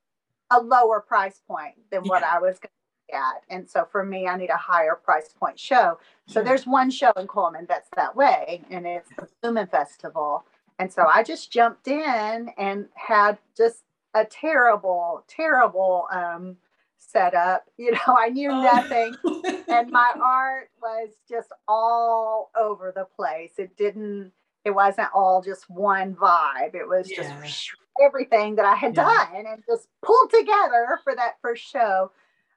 a 0.51 0.59
lower 0.59 0.99
price 0.99 1.41
point 1.47 1.75
than 1.91 2.03
yeah. 2.03 2.09
what 2.09 2.23
I 2.23 2.37
was 2.37 2.59
going 2.59 2.69
to 2.69 3.11
get. 3.11 3.43
And 3.49 3.69
so 3.69 3.87
for 3.89 4.03
me, 4.03 4.27
I 4.27 4.35
need 4.35 4.49
a 4.49 4.57
higher 4.57 4.95
price 4.95 5.29
point 5.29 5.57
show. 5.57 5.97
So 6.27 6.33
sure. 6.33 6.43
there's 6.43 6.67
one 6.67 6.91
show 6.91 7.11
in 7.15 7.27
Cullman 7.27 7.65
that's 7.67 7.89
that 7.95 8.15
way, 8.15 8.61
and 8.69 8.85
it's 8.85 9.09
the 9.17 9.27
Bloomin' 9.41 9.67
Festival. 9.67 10.45
And 10.81 10.91
so 10.91 11.05
I 11.05 11.21
just 11.21 11.51
jumped 11.51 11.87
in 11.87 12.49
and 12.57 12.87
had 12.95 13.37
just 13.55 13.83
a 14.15 14.25
terrible, 14.25 15.23
terrible 15.27 16.07
um, 16.11 16.57
setup. 16.97 17.65
You 17.77 17.91
know, 17.91 18.17
I 18.17 18.29
knew 18.29 18.49
oh. 18.49 18.61
nothing. 18.63 19.15
and 19.67 19.91
my 19.91 20.11
art 20.19 20.71
was 20.81 21.09
just 21.29 21.49
all 21.67 22.49
over 22.59 22.91
the 22.95 23.05
place. 23.15 23.51
It 23.59 23.77
didn't, 23.77 24.31
it 24.65 24.71
wasn't 24.71 25.09
all 25.13 25.43
just 25.43 25.69
one 25.69 26.15
vibe. 26.15 26.73
It 26.73 26.87
was 26.87 27.11
yeah. 27.11 27.39
just 27.43 27.69
everything 28.03 28.55
that 28.55 28.65
I 28.65 28.73
had 28.73 28.95
yeah. 28.95 29.03
done 29.03 29.45
and 29.45 29.63
just 29.69 29.87
pulled 30.03 30.31
together 30.31 30.99
for 31.03 31.15
that 31.15 31.35
first 31.43 31.63
show. 31.63 32.11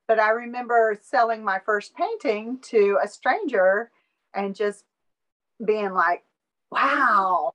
But 0.09 0.19
I 0.19 0.31
remember 0.31 0.99
selling 1.03 1.45
my 1.45 1.59
first 1.67 1.95
painting 1.95 2.59
to 2.71 2.99
a 3.05 3.07
stranger 3.07 3.91
and 4.33 4.55
just 4.55 4.85
being 5.63 5.93
like, 5.93 6.25
wow, 6.71 7.53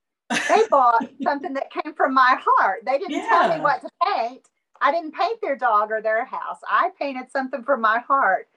they 0.48 0.62
bought 0.70 1.08
something 1.22 1.54
that 1.54 1.70
came 1.70 1.94
from 1.94 2.14
my 2.14 2.40
heart. 2.44 2.82
They 2.86 2.98
didn't 2.98 3.12
yeah. 3.12 3.28
tell 3.28 3.54
me 3.54 3.60
what 3.62 3.80
to 3.82 3.90
paint. 4.04 4.48
I 4.80 4.90
didn't 4.92 5.14
paint 5.14 5.40
their 5.42 5.56
dog 5.56 5.90
or 5.90 6.00
their 6.00 6.24
house. 6.24 6.58
I 6.66 6.90
painted 6.98 7.30
something 7.30 7.62
from 7.64 7.80
my 7.80 7.98
heart. 7.98 8.48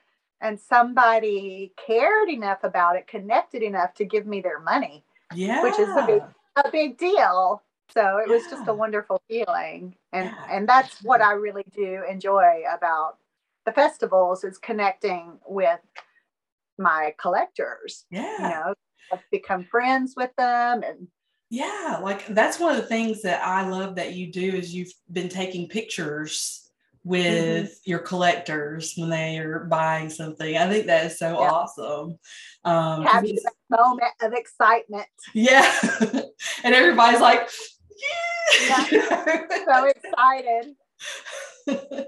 And 0.41 0.59
somebody 0.59 1.71
cared 1.87 2.27
enough 2.29 2.63
about 2.63 2.97
it, 2.97 3.07
connected 3.07 3.63
enough 3.63 3.93
to 3.93 4.05
give 4.05 4.27
me 4.27 4.41
their 4.41 4.59
money. 4.59 5.05
Yeah. 5.33 5.63
Which 5.63 5.79
is 5.79 5.87
a 5.87 6.05
big 6.05 6.21
a 6.57 6.69
big 6.69 6.97
deal. 6.97 7.61
So 7.93 8.17
it 8.17 8.27
was 8.27 8.43
just 8.49 8.67
a 8.67 8.73
wonderful 8.73 9.21
feeling. 9.29 9.95
And 10.11 10.25
yeah. 10.25 10.45
and 10.49 10.67
that's 10.67 11.01
what 11.01 11.21
I 11.21 11.33
really 11.33 11.63
do 11.73 12.03
enjoy 12.09 12.63
about 12.73 13.19
the 13.65 13.71
festivals 13.71 14.43
is 14.43 14.57
connecting 14.57 15.39
with 15.47 15.79
my 16.77 17.13
collectors. 17.17 18.05
Yeah. 18.11 18.37
You 18.37 18.43
know, 18.43 18.73
I've 19.13 19.23
become 19.31 19.63
friends 19.63 20.13
with 20.17 20.35
them 20.37 20.83
and 20.83 21.07
yeah, 21.53 21.99
like 22.01 22.25
that's 22.25 22.59
one 22.59 22.71
of 22.75 22.81
the 22.81 22.87
things 22.87 23.21
that 23.21 23.45
I 23.45 23.69
love 23.69 23.97
that 23.97 24.15
you 24.15 24.31
do 24.31 24.41
is 24.41 24.73
you've 24.73 24.91
been 25.11 25.29
taking 25.29 25.69
pictures 25.69 26.67
with 27.03 27.67
mm-hmm. 27.67 27.73
your 27.85 27.99
collectors 27.99 28.95
when 28.97 29.11
they 29.11 29.37
are 29.37 29.65
buying 29.65 30.09
something. 30.09 30.57
I 30.57 30.67
think 30.67 30.87
that 30.87 31.05
is 31.05 31.19
so 31.19 31.29
yeah. 31.29 31.51
awesome. 31.51 32.17
Um, 32.65 33.03
Having 33.03 33.35
that 33.35 33.53
moment 33.69 34.13
of 34.23 34.33
excitement. 34.33 35.05
Yeah, 35.35 35.71
and 36.63 36.73
everybody's 36.73 37.21
like, 37.21 37.47
yeah, 38.59 38.85
yeah. 38.91 39.41
so 39.67 39.85
excited. 39.85 40.73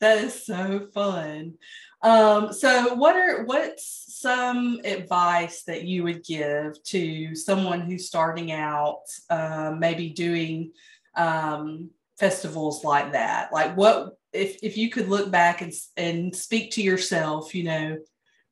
that 0.00 0.18
is 0.18 0.44
so 0.44 0.88
fun. 0.92 1.54
Um, 2.02 2.52
so 2.52 2.94
what 2.94 3.14
are 3.14 3.44
what's 3.44 4.11
some 4.22 4.80
advice 4.84 5.64
that 5.64 5.84
you 5.84 6.04
would 6.04 6.24
give 6.24 6.82
to 6.84 7.34
someone 7.34 7.80
who's 7.82 8.06
starting 8.06 8.52
out, 8.52 9.02
uh, 9.28 9.74
maybe 9.76 10.10
doing 10.10 10.72
um, 11.16 11.90
festivals 12.18 12.84
like 12.84 13.12
that? 13.12 13.52
Like 13.52 13.76
what 13.76 14.16
if 14.32 14.58
if 14.62 14.76
you 14.76 14.88
could 14.88 15.08
look 15.08 15.30
back 15.30 15.60
and 15.60 15.72
and 15.96 16.34
speak 16.34 16.70
to 16.72 16.82
yourself, 16.82 17.54
you 17.54 17.64
know, 17.64 17.98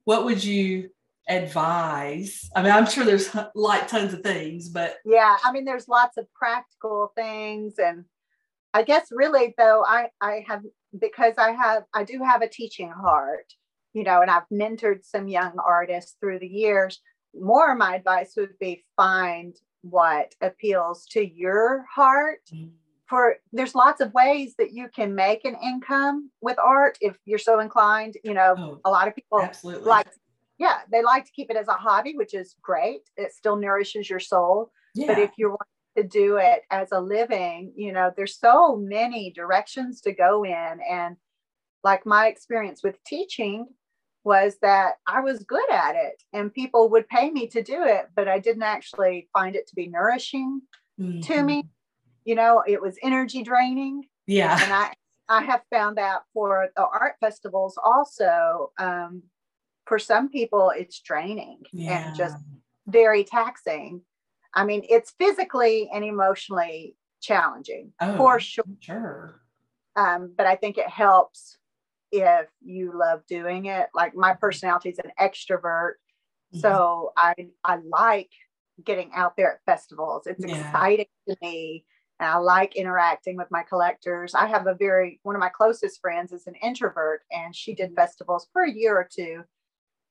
what 0.05 0.25
would 0.25 0.43
you 0.43 0.91
advise? 1.29 2.51
I 2.55 2.63
mean, 2.63 2.73
I'm 2.73 2.87
sure 2.87 3.05
there's 3.05 3.35
like 3.55 3.89
tons 3.89 4.13
of 4.13 4.23
things, 4.23 4.69
but 4.69 4.97
yeah, 5.05 5.37
I 5.45 5.53
mean, 5.53 5.65
there's 5.65 5.89
lots 5.89 6.17
of 6.17 6.27
practical 6.35 7.13
things, 7.17 7.75
and 7.79 8.05
I 8.75 8.83
guess 8.83 9.09
really 9.11 9.55
though, 9.57 9.85
I 9.87 10.09
I 10.21 10.45
have 10.49 10.63
because 10.99 11.35
I 11.39 11.53
have 11.53 11.85
I 11.95 12.05
do 12.05 12.21
have 12.25 12.43
a 12.43 12.49
teaching 12.49 12.91
heart, 12.91 13.53
you 13.93 14.05
know, 14.05 14.23
and 14.23 14.31
I've 14.31 14.49
mentored 14.53 15.05
some 15.05 15.29
young 15.29 15.55
artists 15.65 16.17
through 16.21 16.39
the 16.39 16.49
years. 16.49 17.01
More, 17.35 17.75
my 17.75 17.97
advice 17.97 18.35
would 18.37 18.59
be 18.59 18.85
find 18.97 19.55
what 19.83 20.35
appeals 20.41 21.07
to 21.13 21.27
your 21.27 21.87
heart. 21.95 22.41
Mm-hmm 22.53 22.71
for 23.11 23.37
there's 23.53 23.75
lots 23.75 24.01
of 24.01 24.15
ways 24.15 24.55
that 24.57 24.73
you 24.73 24.89
can 24.95 25.15
make 25.15 25.45
an 25.45 25.57
income 25.63 26.31
with 26.41 26.57
art 26.61 26.97
if 27.01 27.17
you're 27.27 27.39
so 27.39 27.59
inclined 27.59 28.17
you 28.25 28.33
know 28.33 28.55
oh, 28.57 28.81
a 28.85 28.91
lot 28.91 29.09
of 29.09 29.15
people 29.15 29.43
absolutely. 29.43 29.85
like 29.85 30.07
yeah 30.59 30.79
they 30.91 31.03
like 31.03 31.25
to 31.25 31.33
keep 31.33 31.51
it 31.51 31.57
as 31.57 31.69
a 31.69 31.73
hobby 31.73 32.15
which 32.17 32.33
is 32.33 32.55
great 32.63 33.01
it 33.17 33.33
still 33.33 33.57
nourishes 33.57 34.09
your 34.09 34.21
soul 34.21 34.71
yeah. 34.95 35.09
but 35.09 35.19
if 35.19 35.33
you 35.37 35.49
want 35.49 35.61
to 35.97 36.05
do 36.05 36.37
it 36.37 36.63
as 36.71 36.93
a 36.93 37.01
living 37.01 37.73
you 37.77 37.93
know 37.93 38.13
there's 38.17 38.39
so 38.39 38.77
many 38.77 39.33
directions 39.33 40.01
to 40.01 40.13
go 40.13 40.45
in 40.45 40.79
and 40.89 41.17
like 41.83 42.07
my 42.07 42.29
experience 42.29 42.83
with 42.83 43.03
teaching 43.05 43.67
was 44.25 44.57
that 44.63 44.95
I 45.07 45.21
was 45.21 45.45
good 45.45 45.71
at 45.73 45.95
it 45.97 46.23
and 46.33 46.53
people 46.53 46.91
would 46.91 47.09
pay 47.09 47.31
me 47.31 47.47
to 47.49 47.63
do 47.63 47.85
it, 47.85 48.07
but 48.15 48.29
I 48.29 48.39
didn't 48.39 48.63
actually 48.63 49.29
find 49.33 49.57
it 49.57 49.67
to 49.69 49.75
be 49.75 49.89
nourishing 49.89 50.61
mm-hmm. 51.01 51.21
to 51.21 51.43
me. 51.43 51.69
You 52.25 52.35
know 52.35 52.63
it 52.67 52.81
was 52.83 52.99
energy 53.03 53.43
draining. 53.43 54.05
Yeah. 54.27 54.59
And 54.63 54.73
i 54.73 54.93
i 55.29 55.43
have 55.43 55.63
found 55.71 55.97
that 55.97 56.23
for 56.35 56.69
the 56.77 56.83
art 56.83 57.15
festivals 57.21 57.79
also 57.83 58.73
um, 58.79 59.23
for 59.87 59.99
some 59.99 60.29
people 60.29 60.73
it's 60.77 61.01
draining 61.01 61.63
yeah. 61.73 62.09
and 62.09 62.17
just 62.17 62.37
very 62.87 63.25
taxing. 63.25 64.03
I 64.55 64.65
mean 64.65 64.83
it's 64.89 65.13
physically 65.19 65.89
and 65.93 66.05
emotionally 66.05 66.97
challenging 67.23 67.93
oh, 68.01 68.17
for 68.17 68.41
sure. 68.41 68.65
sure. 68.81 69.41
Um, 69.97 70.33
but 70.37 70.47
i 70.47 70.55
think 70.55 70.79
it 70.79 70.89
helps 70.89 71.59
if 72.13 72.47
you 72.61 72.93
love 72.99 73.21
doing 73.29 73.67
it 73.67 73.89
like 73.95 74.15
my 74.15 74.35
personality 74.35 74.91
is 74.91 74.99
an 74.99 75.13
extrovert 75.21 75.95
mm-hmm. 76.55 76.59
so 76.59 77.13
i 77.17 77.35
i 77.65 77.79
like 77.89 78.31
getting 78.85 79.11
out 79.15 79.37
there 79.37 79.55
at 79.55 79.65
festivals 79.65 80.27
it's 80.27 80.45
yeah. 80.45 80.57
exciting 80.59 81.07
to 81.29 81.37
me 81.43 81.85
and 82.21 82.29
I 82.29 82.37
like 82.37 82.77
interacting 82.77 83.39
with 83.39 83.51
my 83.51 83.63
collectors. 83.63 84.35
I 84.35 84.47
have 84.47 84.67
a 84.67 84.75
very, 84.75 85.21
one 85.23 85.35
of 85.35 85.41
my 85.41 85.49
closest 85.49 86.03
friends 86.03 86.33
is 86.33 86.47
an 86.47 86.55
introvert 86.63 87.23
and 87.33 87.57
she 87.57 87.75
did 87.75 87.95
festivals 87.97 88.47
for 88.53 88.63
a 88.63 88.71
year 88.71 88.95
or 88.95 89.09
two 89.11 89.43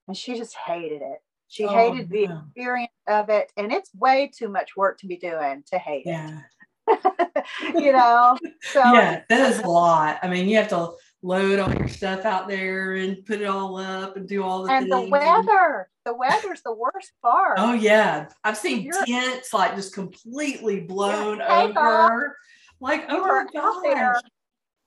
and 0.08 0.18
she 0.18 0.36
just 0.36 0.56
hated 0.56 1.04
it. 1.04 1.20
She 1.50 1.66
oh, 1.66 1.70
hated 1.70 2.10
the 2.10 2.24
experience 2.24 2.92
of 3.08 3.30
it. 3.30 3.52
And 3.56 3.72
it's 3.72 3.92
way 3.94 4.32
too 4.36 4.50
much 4.50 4.76
work 4.76 5.00
to 5.00 5.08
be 5.08 5.18
doing 5.18 5.64
to 5.72 5.78
hate 5.78 6.04
yeah. 6.08 6.42
it. 6.88 7.46
you 7.76 7.92
know? 7.94 8.38
So, 8.62 8.80
yeah, 8.80 9.22
that 9.30 9.50
is 9.52 9.60
a 9.60 9.68
lot. 9.68 10.20
I 10.22 10.28
mean, 10.28 10.50
you 10.50 10.58
have 10.58 10.68
to 10.70 10.92
load 11.22 11.60
all 11.60 11.74
your 11.74 11.88
stuff 11.88 12.26
out 12.26 12.48
there 12.48 12.94
and 12.94 13.26
put 13.26 13.42
it 13.42 13.46
all 13.46 13.78
up 13.78 14.16
and 14.16 14.28
do 14.28 14.42
all 14.42 14.64
the 14.64 14.72
and 14.72 14.90
things. 14.90 15.06
the 15.06 15.10
weather 15.10 15.90
the 16.06 16.16
weather's 16.16 16.62
the 16.64 16.74
worst 16.74 17.12
part. 17.22 17.58
Oh 17.60 17.74
yeah. 17.74 18.30
I've 18.44 18.58
seen 18.58 18.84
You're, 18.84 19.06
tents 19.06 19.54
like 19.54 19.76
just 19.76 19.94
completely 19.94 20.80
blown 20.80 21.42
over. 21.42 22.38
Like 22.80 23.06
oh 23.10 23.46
my 23.54 23.80
there 23.84 24.20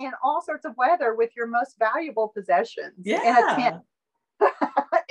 in 0.00 0.12
all 0.24 0.42
sorts 0.42 0.64
of 0.64 0.76
weather 0.76 1.14
with 1.14 1.30
your 1.36 1.46
most 1.46 1.78
valuable 1.78 2.28
possessions 2.28 2.94
yeah 3.02 3.20
in 3.22 3.36
a 3.36 3.56
tent. 3.56 3.82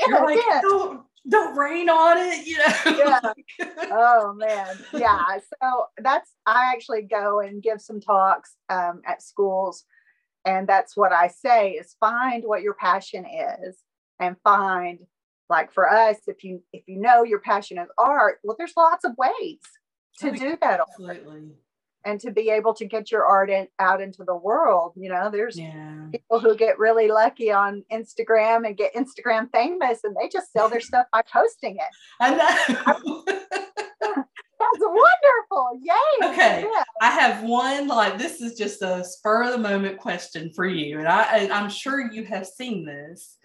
In 0.07 0.13
a 0.13 0.23
like, 0.23 0.39
tent. 0.39 0.63
Don't, 0.63 1.03
don't 1.29 1.55
rain 1.55 1.87
on 1.87 2.17
it 2.17 2.45
you 2.45 2.57
know? 2.57 3.33
Yeah. 3.59 3.65
oh 3.91 4.33
man. 4.33 4.75
Yeah. 4.91 5.37
So 5.37 5.85
that's 5.99 6.31
i 6.47 6.73
actually 6.73 7.03
go 7.03 7.39
and 7.39 7.61
give 7.61 7.79
some 7.79 8.01
talks 8.01 8.55
um, 8.69 9.01
at 9.05 9.21
schools 9.21 9.85
and 10.45 10.67
that's 10.67 10.95
what 10.95 11.11
i 11.11 11.27
say 11.27 11.71
is 11.71 11.95
find 11.99 12.43
what 12.45 12.61
your 12.61 12.73
passion 12.73 13.25
is 13.25 13.77
and 14.19 14.35
find 14.43 14.99
like 15.49 15.73
for 15.73 15.89
us 15.89 16.17
if 16.27 16.43
you 16.43 16.63
if 16.73 16.83
you 16.87 16.99
know 16.99 17.23
your 17.23 17.39
passion 17.39 17.77
is 17.77 17.87
art 17.97 18.39
well 18.43 18.55
there's 18.57 18.73
lots 18.77 19.05
of 19.05 19.11
ways 19.17 19.59
to 20.19 20.29
oh, 20.29 20.35
do 20.35 20.57
that 20.61 20.79
absolutely 20.79 21.51
and 22.03 22.19
to 22.19 22.31
be 22.31 22.49
able 22.49 22.73
to 22.73 22.85
get 22.85 23.11
your 23.11 23.25
art 23.25 23.49
in, 23.49 23.67
out 23.77 24.01
into 24.01 24.23
the 24.23 24.35
world 24.35 24.93
you 24.95 25.09
know 25.09 25.29
there's 25.29 25.59
yeah. 25.59 26.07
people 26.11 26.39
who 26.39 26.55
get 26.55 26.79
really 26.79 27.07
lucky 27.07 27.51
on 27.51 27.83
instagram 27.91 28.65
and 28.65 28.77
get 28.77 28.93
instagram 28.95 29.49
famous 29.51 29.99
and 30.03 30.15
they 30.19 30.27
just 30.29 30.51
sell 30.51 30.69
their 30.69 30.81
stuff 30.89 31.05
by 31.11 31.21
posting 31.21 31.77
it 31.77 31.89
i 32.19 32.33
know 33.05 33.23
That's 34.61 34.79
wonderful. 34.79 35.79
Yay. 35.81 36.29
Okay. 36.29 36.61
Yeah. 36.61 36.83
I 37.01 37.09
have 37.09 37.43
one 37.43 37.87
like 37.87 38.19
this 38.19 38.41
is 38.41 38.55
just 38.55 38.83
a 38.83 39.03
spur 39.03 39.45
of 39.45 39.53
the 39.53 39.57
moment 39.57 39.97
question 39.97 40.51
for 40.53 40.67
you. 40.67 40.99
And 40.99 41.07
I 41.07 41.37
and 41.39 41.51
I'm 41.51 41.67
sure 41.67 42.11
you 42.11 42.23
have 42.25 42.45
seen 42.45 42.85
this. 42.85 43.37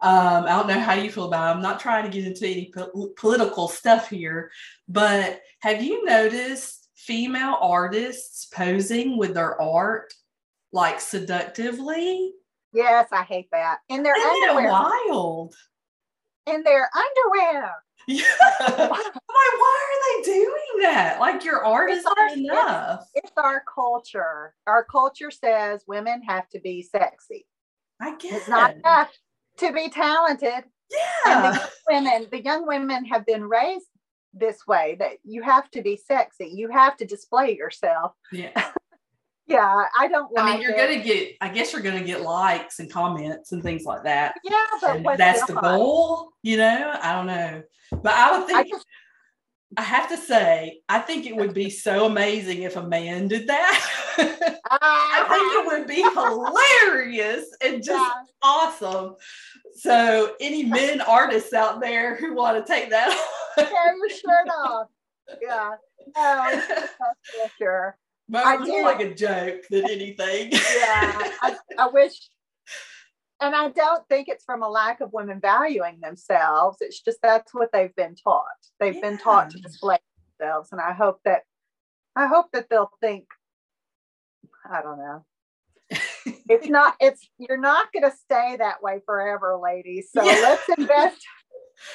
Um, 0.00 0.44
I 0.44 0.48
don't 0.48 0.66
know 0.66 0.80
how 0.80 0.94
you 0.94 1.08
feel 1.10 1.26
about 1.26 1.48
it. 1.48 1.56
I'm 1.56 1.62
not 1.62 1.78
trying 1.78 2.04
to 2.04 2.10
get 2.10 2.26
into 2.26 2.46
any 2.46 2.72
po- 2.76 3.12
political 3.16 3.68
stuff 3.68 4.10
here, 4.10 4.50
but 4.88 5.40
have 5.60 5.82
you 5.82 6.04
noticed 6.04 6.88
female 6.96 7.56
artists 7.62 8.46
posing 8.46 9.16
with 9.16 9.34
their 9.34 9.58
art 9.62 10.12
like 10.72 11.00
seductively? 11.00 12.32
Yes, 12.72 13.06
I 13.12 13.22
hate 13.22 13.48
that. 13.52 13.78
In 13.88 14.02
their 14.02 14.16
Isn't 14.16 14.50
underwear. 14.50 14.68
wild. 14.70 15.54
In 16.46 16.62
their 16.64 16.90
underwear. 16.94 17.70
Yeah. 18.08 18.22
I'm 18.60 18.78
like, 18.90 18.90
why 18.90 19.95
doing 20.24 20.82
that? 20.82 21.18
Like 21.20 21.44
your 21.44 21.64
art 21.64 21.90
is 21.90 22.04
not 22.04 22.32
enough. 22.32 23.06
It's, 23.14 23.30
it's, 23.30 23.38
our 23.38 23.62
culture. 23.72 24.54
Our 24.66 24.84
culture 24.84 25.30
says 25.30 25.82
women 25.86 26.22
have 26.22 26.48
to 26.50 26.60
be 26.60 26.82
sexy. 26.82 27.46
I 28.00 28.16
guess 28.16 28.40
it's 28.40 28.48
not 28.48 28.76
enough 28.76 29.10
to 29.58 29.72
be 29.72 29.88
talented. 29.88 30.64
Yeah. 30.90 31.26
And 31.26 31.54
the 31.54 31.70
women, 31.88 32.26
the 32.30 32.42
young 32.42 32.66
women 32.66 33.04
have 33.06 33.26
been 33.26 33.44
raised 33.44 33.86
this 34.32 34.66
way 34.66 34.96
that 34.98 35.12
you 35.24 35.42
have 35.42 35.70
to 35.72 35.82
be 35.82 35.96
sexy. 35.96 36.52
You 36.54 36.70
have 36.70 36.96
to 36.98 37.06
display 37.06 37.56
yourself. 37.56 38.12
Yeah. 38.32 38.50
yeah, 39.46 39.84
I 39.98 40.08
don't 40.08 40.32
like 40.32 40.44
I 40.44 40.52
mean, 40.52 40.60
you're 40.60 40.72
it. 40.72 40.76
gonna 40.76 41.04
get 41.04 41.36
I 41.40 41.48
guess 41.48 41.72
you're 41.72 41.82
gonna 41.82 42.04
get 42.04 42.22
likes 42.22 42.78
and 42.78 42.90
comments 42.90 43.52
and 43.52 43.62
things 43.62 43.84
like 43.84 44.04
that. 44.04 44.34
Yeah, 44.44 45.00
but 45.02 45.18
that's 45.18 45.44
the 45.46 45.54
goal, 45.54 46.32
you 46.42 46.56
know. 46.56 46.94
I 47.00 47.12
don't 47.12 47.26
know. 47.26 47.62
But 47.90 48.12
I 48.12 48.36
would 48.36 48.46
think 48.46 48.58
I, 48.58 48.62
just, 48.68 48.84
I 49.76 49.82
have 49.82 50.08
to 50.10 50.16
say, 50.16 50.80
I 50.88 51.00
think 51.00 51.26
it 51.26 51.36
would 51.36 51.52
be 51.52 51.70
so 51.70 52.06
amazing 52.06 52.62
if 52.62 52.76
a 52.76 52.86
man 52.86 53.28
did 53.28 53.48
that. 53.48 53.86
I 54.70 55.26
think 55.28 55.52
it 55.54 55.66
would 55.66 55.86
be 55.86 56.02
uh-huh. 56.02 56.88
hilarious 56.88 57.46
and 57.62 57.76
just 57.84 57.90
yeah. 57.90 58.22
awesome. 58.42 59.16
So, 59.74 60.34
any 60.40 60.62
men 60.62 61.00
artists 61.02 61.52
out 61.52 61.80
there 61.80 62.16
who 62.16 62.34
want 62.34 62.64
to 62.64 62.72
take 62.72 62.90
that 62.90 63.14
tear 63.56 63.96
your 63.96 64.10
shirt 64.10 64.48
off. 64.48 64.88
Yeah, 65.42 65.74
no, 66.16 66.60
for 66.60 67.50
sure. 67.58 67.98
But 68.28 68.44
I 68.44 68.64
do 68.64 68.82
like 68.82 69.00
a 69.00 69.14
joke 69.14 69.62
than 69.70 69.84
anything. 69.84 70.52
yeah, 70.52 70.58
I, 71.42 71.56
I 71.78 71.88
wish 71.88 72.12
and 73.40 73.54
I 73.54 73.68
don't 73.68 74.06
think 74.08 74.28
it's 74.28 74.44
from 74.44 74.62
a 74.62 74.68
lack 74.68 75.00
of 75.00 75.12
women 75.12 75.40
valuing 75.40 76.00
themselves. 76.00 76.78
It's 76.80 77.00
just 77.00 77.18
that's 77.22 77.52
what 77.52 77.70
they've 77.72 77.94
been 77.94 78.14
taught. 78.14 78.44
They've 78.80 78.94
yeah. 78.94 79.00
been 79.00 79.18
taught 79.18 79.50
to 79.50 79.58
display 79.58 79.98
themselves. 80.38 80.70
And 80.72 80.80
I 80.80 80.92
hope 80.92 81.20
that 81.24 81.42
I 82.16 82.26
hope 82.26 82.46
that 82.52 82.68
they'll 82.70 82.90
think, 83.00 83.26
I 84.70 84.80
don't 84.80 84.98
know. 84.98 85.24
it's 86.48 86.68
not, 86.68 86.94
it's 87.00 87.28
you're 87.38 87.60
not 87.60 87.88
gonna 87.92 88.12
stay 88.24 88.56
that 88.58 88.82
way 88.82 89.00
forever, 89.04 89.58
ladies. 89.62 90.08
So 90.12 90.24
yeah. 90.24 90.38
let's 90.42 90.68
invest. 90.78 91.24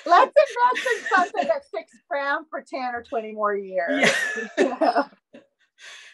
Let's 0.06 0.32
invest 0.76 0.88
in 0.96 1.18
something 1.18 1.48
that 1.48 1.66
sticks 1.66 1.94
around 2.12 2.46
for 2.52 2.62
10 2.62 2.94
or 2.94 3.02
20 3.02 3.32
more 3.32 3.56
years. 3.56 4.12
Yeah. 4.56 5.06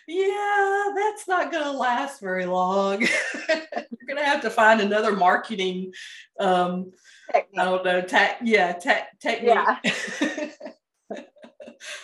yeah, 0.08 0.86
that's 0.96 1.28
not 1.28 1.52
going 1.52 1.65
to 1.65 1.72
last 1.72 2.22
very 2.22 2.46
long. 2.46 3.02
You're 3.50 4.08
going 4.08 4.17
to 4.17 4.24
have 4.24 4.41
to 4.41 4.50
find 4.50 4.80
another 4.80 5.13
marketing, 5.13 5.93
um, 6.39 6.91
technique. 7.32 7.60
I 7.60 7.65
don't 7.65 7.84
know, 7.84 8.02
tech, 8.02 8.39
yeah, 8.41 8.72
tech, 8.72 9.20
technique. 9.20 9.56
Yeah. 9.56 9.80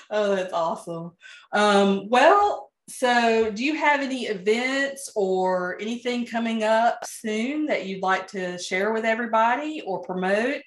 oh, 0.09 0.35
that's 0.35 0.51
awesome. 0.51 1.11
Um, 1.53 2.09
well, 2.09 2.71
so 2.89 3.49
do 3.51 3.63
you 3.63 3.75
have 3.77 4.01
any 4.01 4.25
events 4.25 5.09
or 5.15 5.77
anything 5.79 6.25
coming 6.25 6.63
up 6.63 7.05
soon 7.05 7.67
that 7.67 7.85
you'd 7.85 8.03
like 8.03 8.27
to 8.29 8.57
share 8.57 8.91
with 8.91 9.05
everybody 9.05 9.81
or 9.81 10.01
promote? 10.01 10.61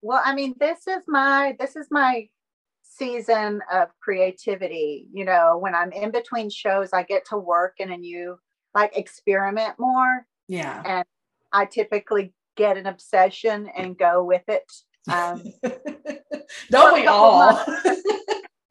Well, 0.00 0.22
I 0.24 0.34
mean, 0.34 0.54
this 0.60 0.86
is 0.86 1.02
my 1.08 1.56
this 1.58 1.74
is 1.74 1.88
my 1.90 2.28
season 2.96 3.60
of 3.72 3.88
creativity. 4.00 5.08
You 5.12 5.24
know, 5.24 5.58
when 5.58 5.74
I'm 5.74 5.92
in 5.92 6.10
between 6.10 6.50
shows, 6.50 6.90
I 6.92 7.02
get 7.02 7.24
to 7.30 7.38
work 7.38 7.74
in 7.78 7.92
a 7.92 7.96
new, 7.96 8.38
like, 8.74 8.96
experiment 8.96 9.74
more. 9.78 10.26
Yeah. 10.48 10.82
And 10.84 11.04
I 11.52 11.66
typically 11.66 12.32
get 12.56 12.76
an 12.76 12.86
obsession 12.86 13.68
and 13.76 13.98
go 13.98 14.22
with 14.24 14.48
it 14.48 14.70
Um, 15.10 15.42
Don't 16.70 16.94
we 16.94 17.06
all? 17.06 17.48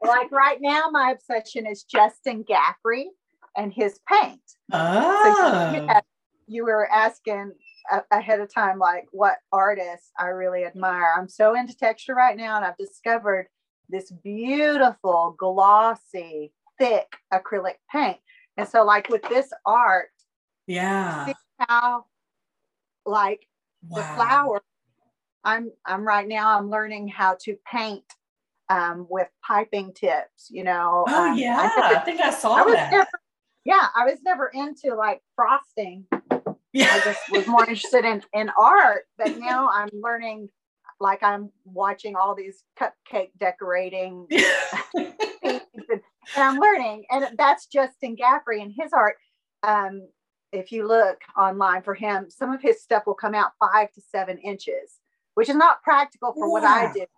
like 0.02 0.32
right 0.32 0.58
now, 0.60 0.90
my 0.92 1.12
obsession 1.12 1.68
is 1.68 1.84
Justin 1.84 2.44
Gaffrey 2.44 3.06
and 3.56 3.72
his 3.74 4.00
paint. 4.12 4.42
Oh. 4.72 5.72
So 5.74 5.82
you, 5.82 5.88
you 6.48 6.64
were 6.64 6.90
asking 6.92 7.54
ahead 8.12 8.40
of 8.40 8.54
time, 8.54 8.80
like 8.80 9.06
what 9.12 9.38
artists 9.52 10.12
I 10.18 10.28
really 10.28 10.66
admire. 10.66 11.12
I'm 11.16 11.30
so 11.30 11.56
into 11.56 11.76
texture 11.76 12.16
right 12.16 12.36
now, 12.36 12.56
and 12.56 12.66
I've 12.66 12.78
discovered 12.78 13.48
this 13.94 14.12
beautiful, 14.24 15.36
glossy, 15.38 16.52
thick 16.80 17.08
acrylic 17.32 17.76
paint. 17.92 18.18
And 18.58 18.68
so, 18.68 18.84
like 18.84 19.08
with 19.10 19.22
this 19.30 19.50
art, 19.66 20.10
yeah, 20.68 21.28
see 21.28 21.34
how 21.60 22.06
like 23.06 23.48
wow. 23.88 23.98
the 23.98 24.04
flower. 24.16 24.62
I'm 25.44 25.72
I'm 25.86 26.06
right 26.06 26.28
now. 26.28 26.58
I'm 26.58 26.70
learning 26.70 27.08
how 27.08 27.38
to 27.44 27.56
paint 27.72 28.06
um, 28.70 29.08
with 29.10 29.28
piping 29.46 29.94
tips. 29.94 30.48
You 30.50 30.64
know. 30.64 31.06
Oh 31.08 31.32
um, 31.32 31.38
yeah, 31.38 31.58
I, 31.58 31.82
never, 31.82 31.96
I, 31.96 32.00
think 32.00 32.22
I 32.22 32.32
saw 32.32 32.56
I 32.56 32.72
that. 32.72 32.92
Never, 32.92 33.08
yeah, 33.66 33.88
I 33.96 34.06
was 34.06 34.20
never 34.24 34.48
into 34.48 34.96
like 34.96 35.22
frosting. 35.36 36.06
Yeah. 36.74 36.90
I 36.92 37.02
just 37.02 37.20
was 37.32 37.48
more 37.48 37.62
interested 37.62 38.06
in 38.06 38.24
in 38.34 38.50
art, 38.60 39.06
but 39.18 39.38
now 39.38 39.70
I'm 39.74 39.90
learning. 39.94 40.50
Like 41.04 41.22
I'm 41.22 41.52
watching 41.66 42.16
all 42.16 42.34
these 42.34 42.64
cupcake 42.80 43.32
decorating, 43.38 44.26
and, 44.96 45.14
and, 45.44 46.02
I'm 46.38 46.58
learning, 46.58 47.04
and 47.12 47.28
that's 47.38 47.66
Justin 47.66 48.16
Gaffrey 48.16 48.62
and 48.62 48.74
his 48.74 48.94
art. 48.94 49.16
Um, 49.64 50.08
if 50.54 50.72
you 50.72 50.88
look 50.88 51.18
online 51.38 51.82
for 51.82 51.94
him, 51.94 52.30
some 52.30 52.54
of 52.54 52.62
his 52.62 52.82
stuff 52.82 53.04
will 53.06 53.16
come 53.16 53.36
out 53.36 53.52
five 53.60 53.92
to 53.92 54.02
seven 54.02 54.38
inches, 54.38 55.00
which 55.34 55.50
is 55.50 55.58
not 55.58 55.84
practical 55.84 56.32
for 56.32 56.50
what 56.50 56.64
I 56.64 56.94
did. 56.94 57.10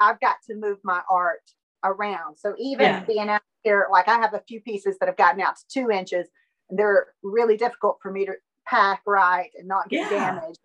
I've 0.00 0.20
got 0.20 0.36
to 0.46 0.54
move 0.54 0.78
my 0.82 1.02
art 1.10 1.42
around. 1.84 2.38
So 2.38 2.54
even 2.58 2.86
yeah. 2.86 3.04
being 3.04 3.28
out 3.28 3.42
here, 3.62 3.88
like 3.92 4.08
I 4.08 4.16
have 4.16 4.32
a 4.32 4.42
few 4.48 4.62
pieces 4.62 4.96
that 5.00 5.06
have 5.10 5.18
gotten 5.18 5.42
out 5.42 5.56
to 5.56 5.64
two 5.70 5.90
inches, 5.90 6.28
and 6.70 6.78
they're 6.78 7.08
really 7.22 7.58
difficult 7.58 7.98
for 8.00 8.10
me 8.10 8.24
to 8.24 8.32
pack 8.66 9.02
right 9.06 9.50
and 9.58 9.68
not 9.68 9.90
get 9.90 10.10
yeah. 10.10 10.32
damaged. 10.32 10.60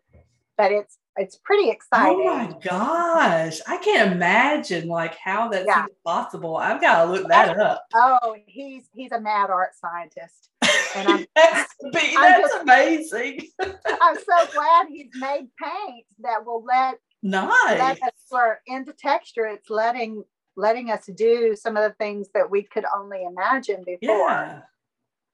But 0.59 0.73
it's 0.73 0.97
it's 1.15 1.37
pretty 1.37 1.69
exciting. 1.69 2.27
Oh 2.27 2.35
my 2.35 2.53
gosh. 2.61 3.59
I 3.65 3.77
can't 3.77 4.11
imagine 4.11 4.89
like 4.89 5.15
how 5.15 5.47
that's 5.47 5.65
yeah. 5.65 5.85
possible. 6.05 6.57
I've 6.57 6.81
got 6.81 7.05
to 7.05 7.11
look 7.11 7.29
that 7.29 7.57
up. 7.57 7.85
Oh, 7.95 8.35
he's 8.45 8.89
he's 8.93 9.13
a 9.13 9.21
mad 9.21 9.49
art 9.49 9.71
scientist. 9.73 10.49
And 10.95 11.07
I'm, 11.07 11.25
that's, 11.35 11.73
that's 11.91 12.41
just, 12.41 12.61
amazing. 12.61 13.47
I'm 13.61 14.15
so 14.15 14.51
glad 14.53 14.87
he's 14.89 15.11
made 15.15 15.47
paint 15.61 16.05
that 16.19 16.45
will 16.45 16.63
let 16.65 16.99
nice 17.23 17.79
let 17.79 18.03
us 18.03 18.11
for 18.29 18.59
into 18.67 18.93
texture. 18.93 19.45
It's 19.45 19.69
letting 19.69 20.23
letting 20.57 20.91
us 20.91 21.05
do 21.15 21.55
some 21.55 21.77
of 21.77 21.83
the 21.83 21.95
things 21.95 22.27
that 22.33 22.51
we 22.51 22.63
could 22.63 22.85
only 22.93 23.23
imagine 23.23 23.83
before. 23.85 24.29
Yeah. 24.29 24.61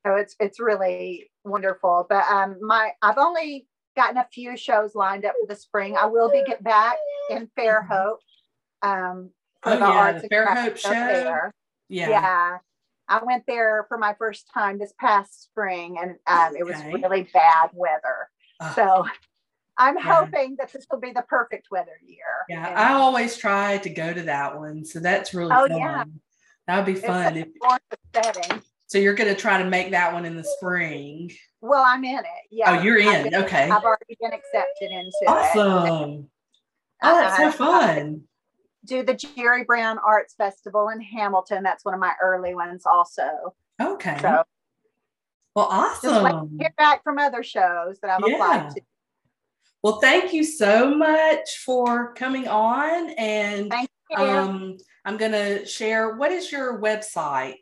So 0.05 0.15
it's 0.17 0.35
it's 0.39 0.59
really 0.59 1.31
wonderful. 1.43 2.05
But 2.07 2.25
um 2.29 2.57
my 2.61 2.91
I've 3.01 3.17
only 3.17 3.67
gotten 3.95 4.17
a 4.17 4.27
few 4.31 4.57
shows 4.57 4.95
lined 4.95 5.25
up 5.25 5.33
for 5.41 5.47
the 5.47 5.59
spring. 5.59 5.95
I 5.97 6.05
will 6.05 6.29
be 6.29 6.43
get 6.45 6.63
back 6.63 6.97
in 7.29 7.49
Fairhope. 7.57 8.17
Um 8.81 9.31
for 9.61 9.73
oh, 9.73 9.79
the 9.79 9.79
yeah, 9.79 9.91
Arts 9.91 10.21
the 10.21 10.29
Fairhope 10.29 10.77
show. 10.77 10.89
Fair. 10.89 11.53
Yeah. 11.89 12.09
Yeah. 12.09 12.57
I 13.07 13.23
went 13.23 13.43
there 13.47 13.85
for 13.87 13.97
my 13.97 14.15
first 14.17 14.49
time 14.53 14.79
this 14.79 14.93
past 14.99 15.43
spring 15.43 15.97
and 16.01 16.15
um, 16.27 16.49
okay. 16.49 16.59
it 16.59 16.65
was 16.65 16.75
really 16.85 17.29
bad 17.33 17.69
weather. 17.73 18.29
Uh, 18.59 18.73
so 18.73 19.05
I'm 19.77 19.95
yeah. 19.97 20.01
hoping 20.03 20.55
that 20.59 20.71
this 20.71 20.85
will 20.89 20.99
be 20.99 21.11
the 21.11 21.23
perfect 21.23 21.67
weather 21.69 21.99
year. 22.05 22.19
Yeah, 22.49 22.67
and, 22.67 22.77
I 22.77 22.93
always 22.93 23.37
try 23.37 23.77
to 23.79 23.89
go 23.89 24.13
to 24.13 24.23
that 24.23 24.57
one. 24.57 24.85
So 24.85 24.99
that's 24.99 25.33
really 25.33 25.51
oh, 25.53 25.67
fun. 25.67 25.77
Yeah. 25.77 26.03
That 26.67 26.77
would 26.77 26.95
be 26.95 26.99
fun. 26.99 27.37
If, 27.37 27.47
setting. 28.13 28.61
So 28.87 28.97
you're 28.97 29.15
going 29.15 29.33
to 29.33 29.39
try 29.39 29.61
to 29.61 29.67
make 29.69 29.91
that 29.91 30.13
one 30.13 30.25
in 30.25 30.35
the 30.35 30.43
spring. 30.43 31.31
Well, 31.61 31.83
I'm 31.85 32.03
in 32.03 32.19
it. 32.19 32.25
Yeah. 32.51 32.77
Oh, 32.77 32.81
you're 32.83 32.99
in. 32.99 33.23
Been, 33.23 33.35
okay. 33.43 33.63
I've 33.63 33.83
already 33.83 34.17
been 34.21 34.33
accepted 34.33 34.91
into 34.91 35.25
awesome. 35.27 35.59
it. 35.59 35.89
Awesome. 35.91 36.29
Oh, 37.03 37.19
that's 37.19 37.37
so 37.37 37.51
fun 37.51 38.23
do 38.85 39.03
the 39.03 39.13
Jerry 39.13 39.63
Brown 39.63 39.97
Arts 39.99 40.35
Festival 40.35 40.89
in 40.89 41.01
Hamilton. 41.01 41.63
That's 41.63 41.83
one 41.83 41.93
of 41.93 41.99
my 41.99 42.13
early 42.21 42.55
ones, 42.55 42.83
also. 42.85 43.55
Okay. 43.81 44.17
So, 44.21 44.43
well, 45.55 45.67
awesome. 45.69 46.09
Just 46.09 46.23
like 46.23 46.35
hear 46.59 46.73
back 46.77 47.03
from 47.03 47.17
other 47.17 47.43
shows 47.43 47.99
that 48.01 48.11
I've 48.11 48.21
yeah. 48.27 48.35
applied 48.35 48.69
to. 48.75 48.81
Well, 49.83 49.99
thank 49.99 50.33
you 50.33 50.43
so 50.43 50.95
much 50.95 51.57
for 51.63 52.13
coming 52.13 52.47
on, 52.47 53.11
and 53.11 53.71
um, 54.17 54.77
I'm 55.03 55.17
going 55.17 55.31
to 55.31 55.65
share. 55.65 56.15
What 56.15 56.31
is 56.31 56.51
your 56.51 56.81
website? 56.81 57.55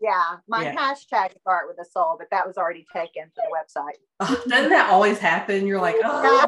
Yeah, 0.03 0.35
my 0.49 0.63
yeah. 0.63 0.75
hashtag 0.75 1.31
art 1.45 1.69
with 1.69 1.77
a 1.79 1.85
soul, 1.89 2.17
but 2.19 2.27
that 2.29 2.45
was 2.45 2.57
already 2.57 2.85
taken 2.91 3.31
for 3.33 3.41
the 3.47 3.55
website. 3.55 3.95
Oh, 4.19 4.43
doesn't 4.49 4.69
that 4.69 4.89
always 4.89 5.17
happen? 5.17 5.65
You're 5.65 5.79
like, 5.79 5.95
oh, 6.03 6.45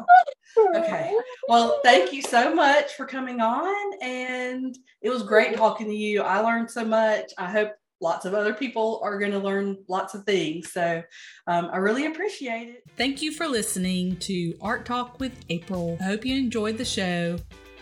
okay. 0.76 1.16
Well, 1.48 1.80
thank 1.82 2.12
you 2.12 2.20
so 2.20 2.54
much 2.54 2.92
for 2.92 3.06
coming 3.06 3.40
on, 3.40 3.74
and 4.02 4.76
it 5.00 5.08
was 5.08 5.22
great 5.22 5.56
talking 5.56 5.86
to 5.86 5.94
you. 5.94 6.20
I 6.20 6.40
learned 6.40 6.70
so 6.70 6.84
much. 6.84 7.32
I 7.38 7.50
hope 7.50 7.72
lots 8.00 8.24
of 8.24 8.34
other 8.34 8.54
people 8.54 9.00
are 9.02 9.18
going 9.18 9.32
to 9.32 9.38
learn 9.38 9.78
lots 9.88 10.14
of 10.14 10.24
things. 10.24 10.72
So 10.72 11.02
um, 11.46 11.70
I 11.72 11.78
really 11.78 12.06
appreciate 12.06 12.68
it. 12.68 12.84
Thank 12.96 13.22
you 13.22 13.32
for 13.32 13.46
listening 13.48 14.16
to 14.18 14.54
Art 14.60 14.84
Talk 14.84 15.18
with 15.20 15.32
April. 15.48 15.96
I 16.00 16.04
hope 16.04 16.24
you 16.24 16.36
enjoyed 16.36 16.78
the 16.78 16.84
show. 16.84 17.38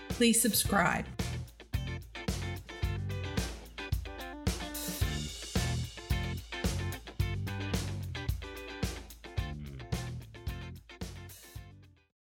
Please 0.09 0.41
subscribe. 0.41 1.05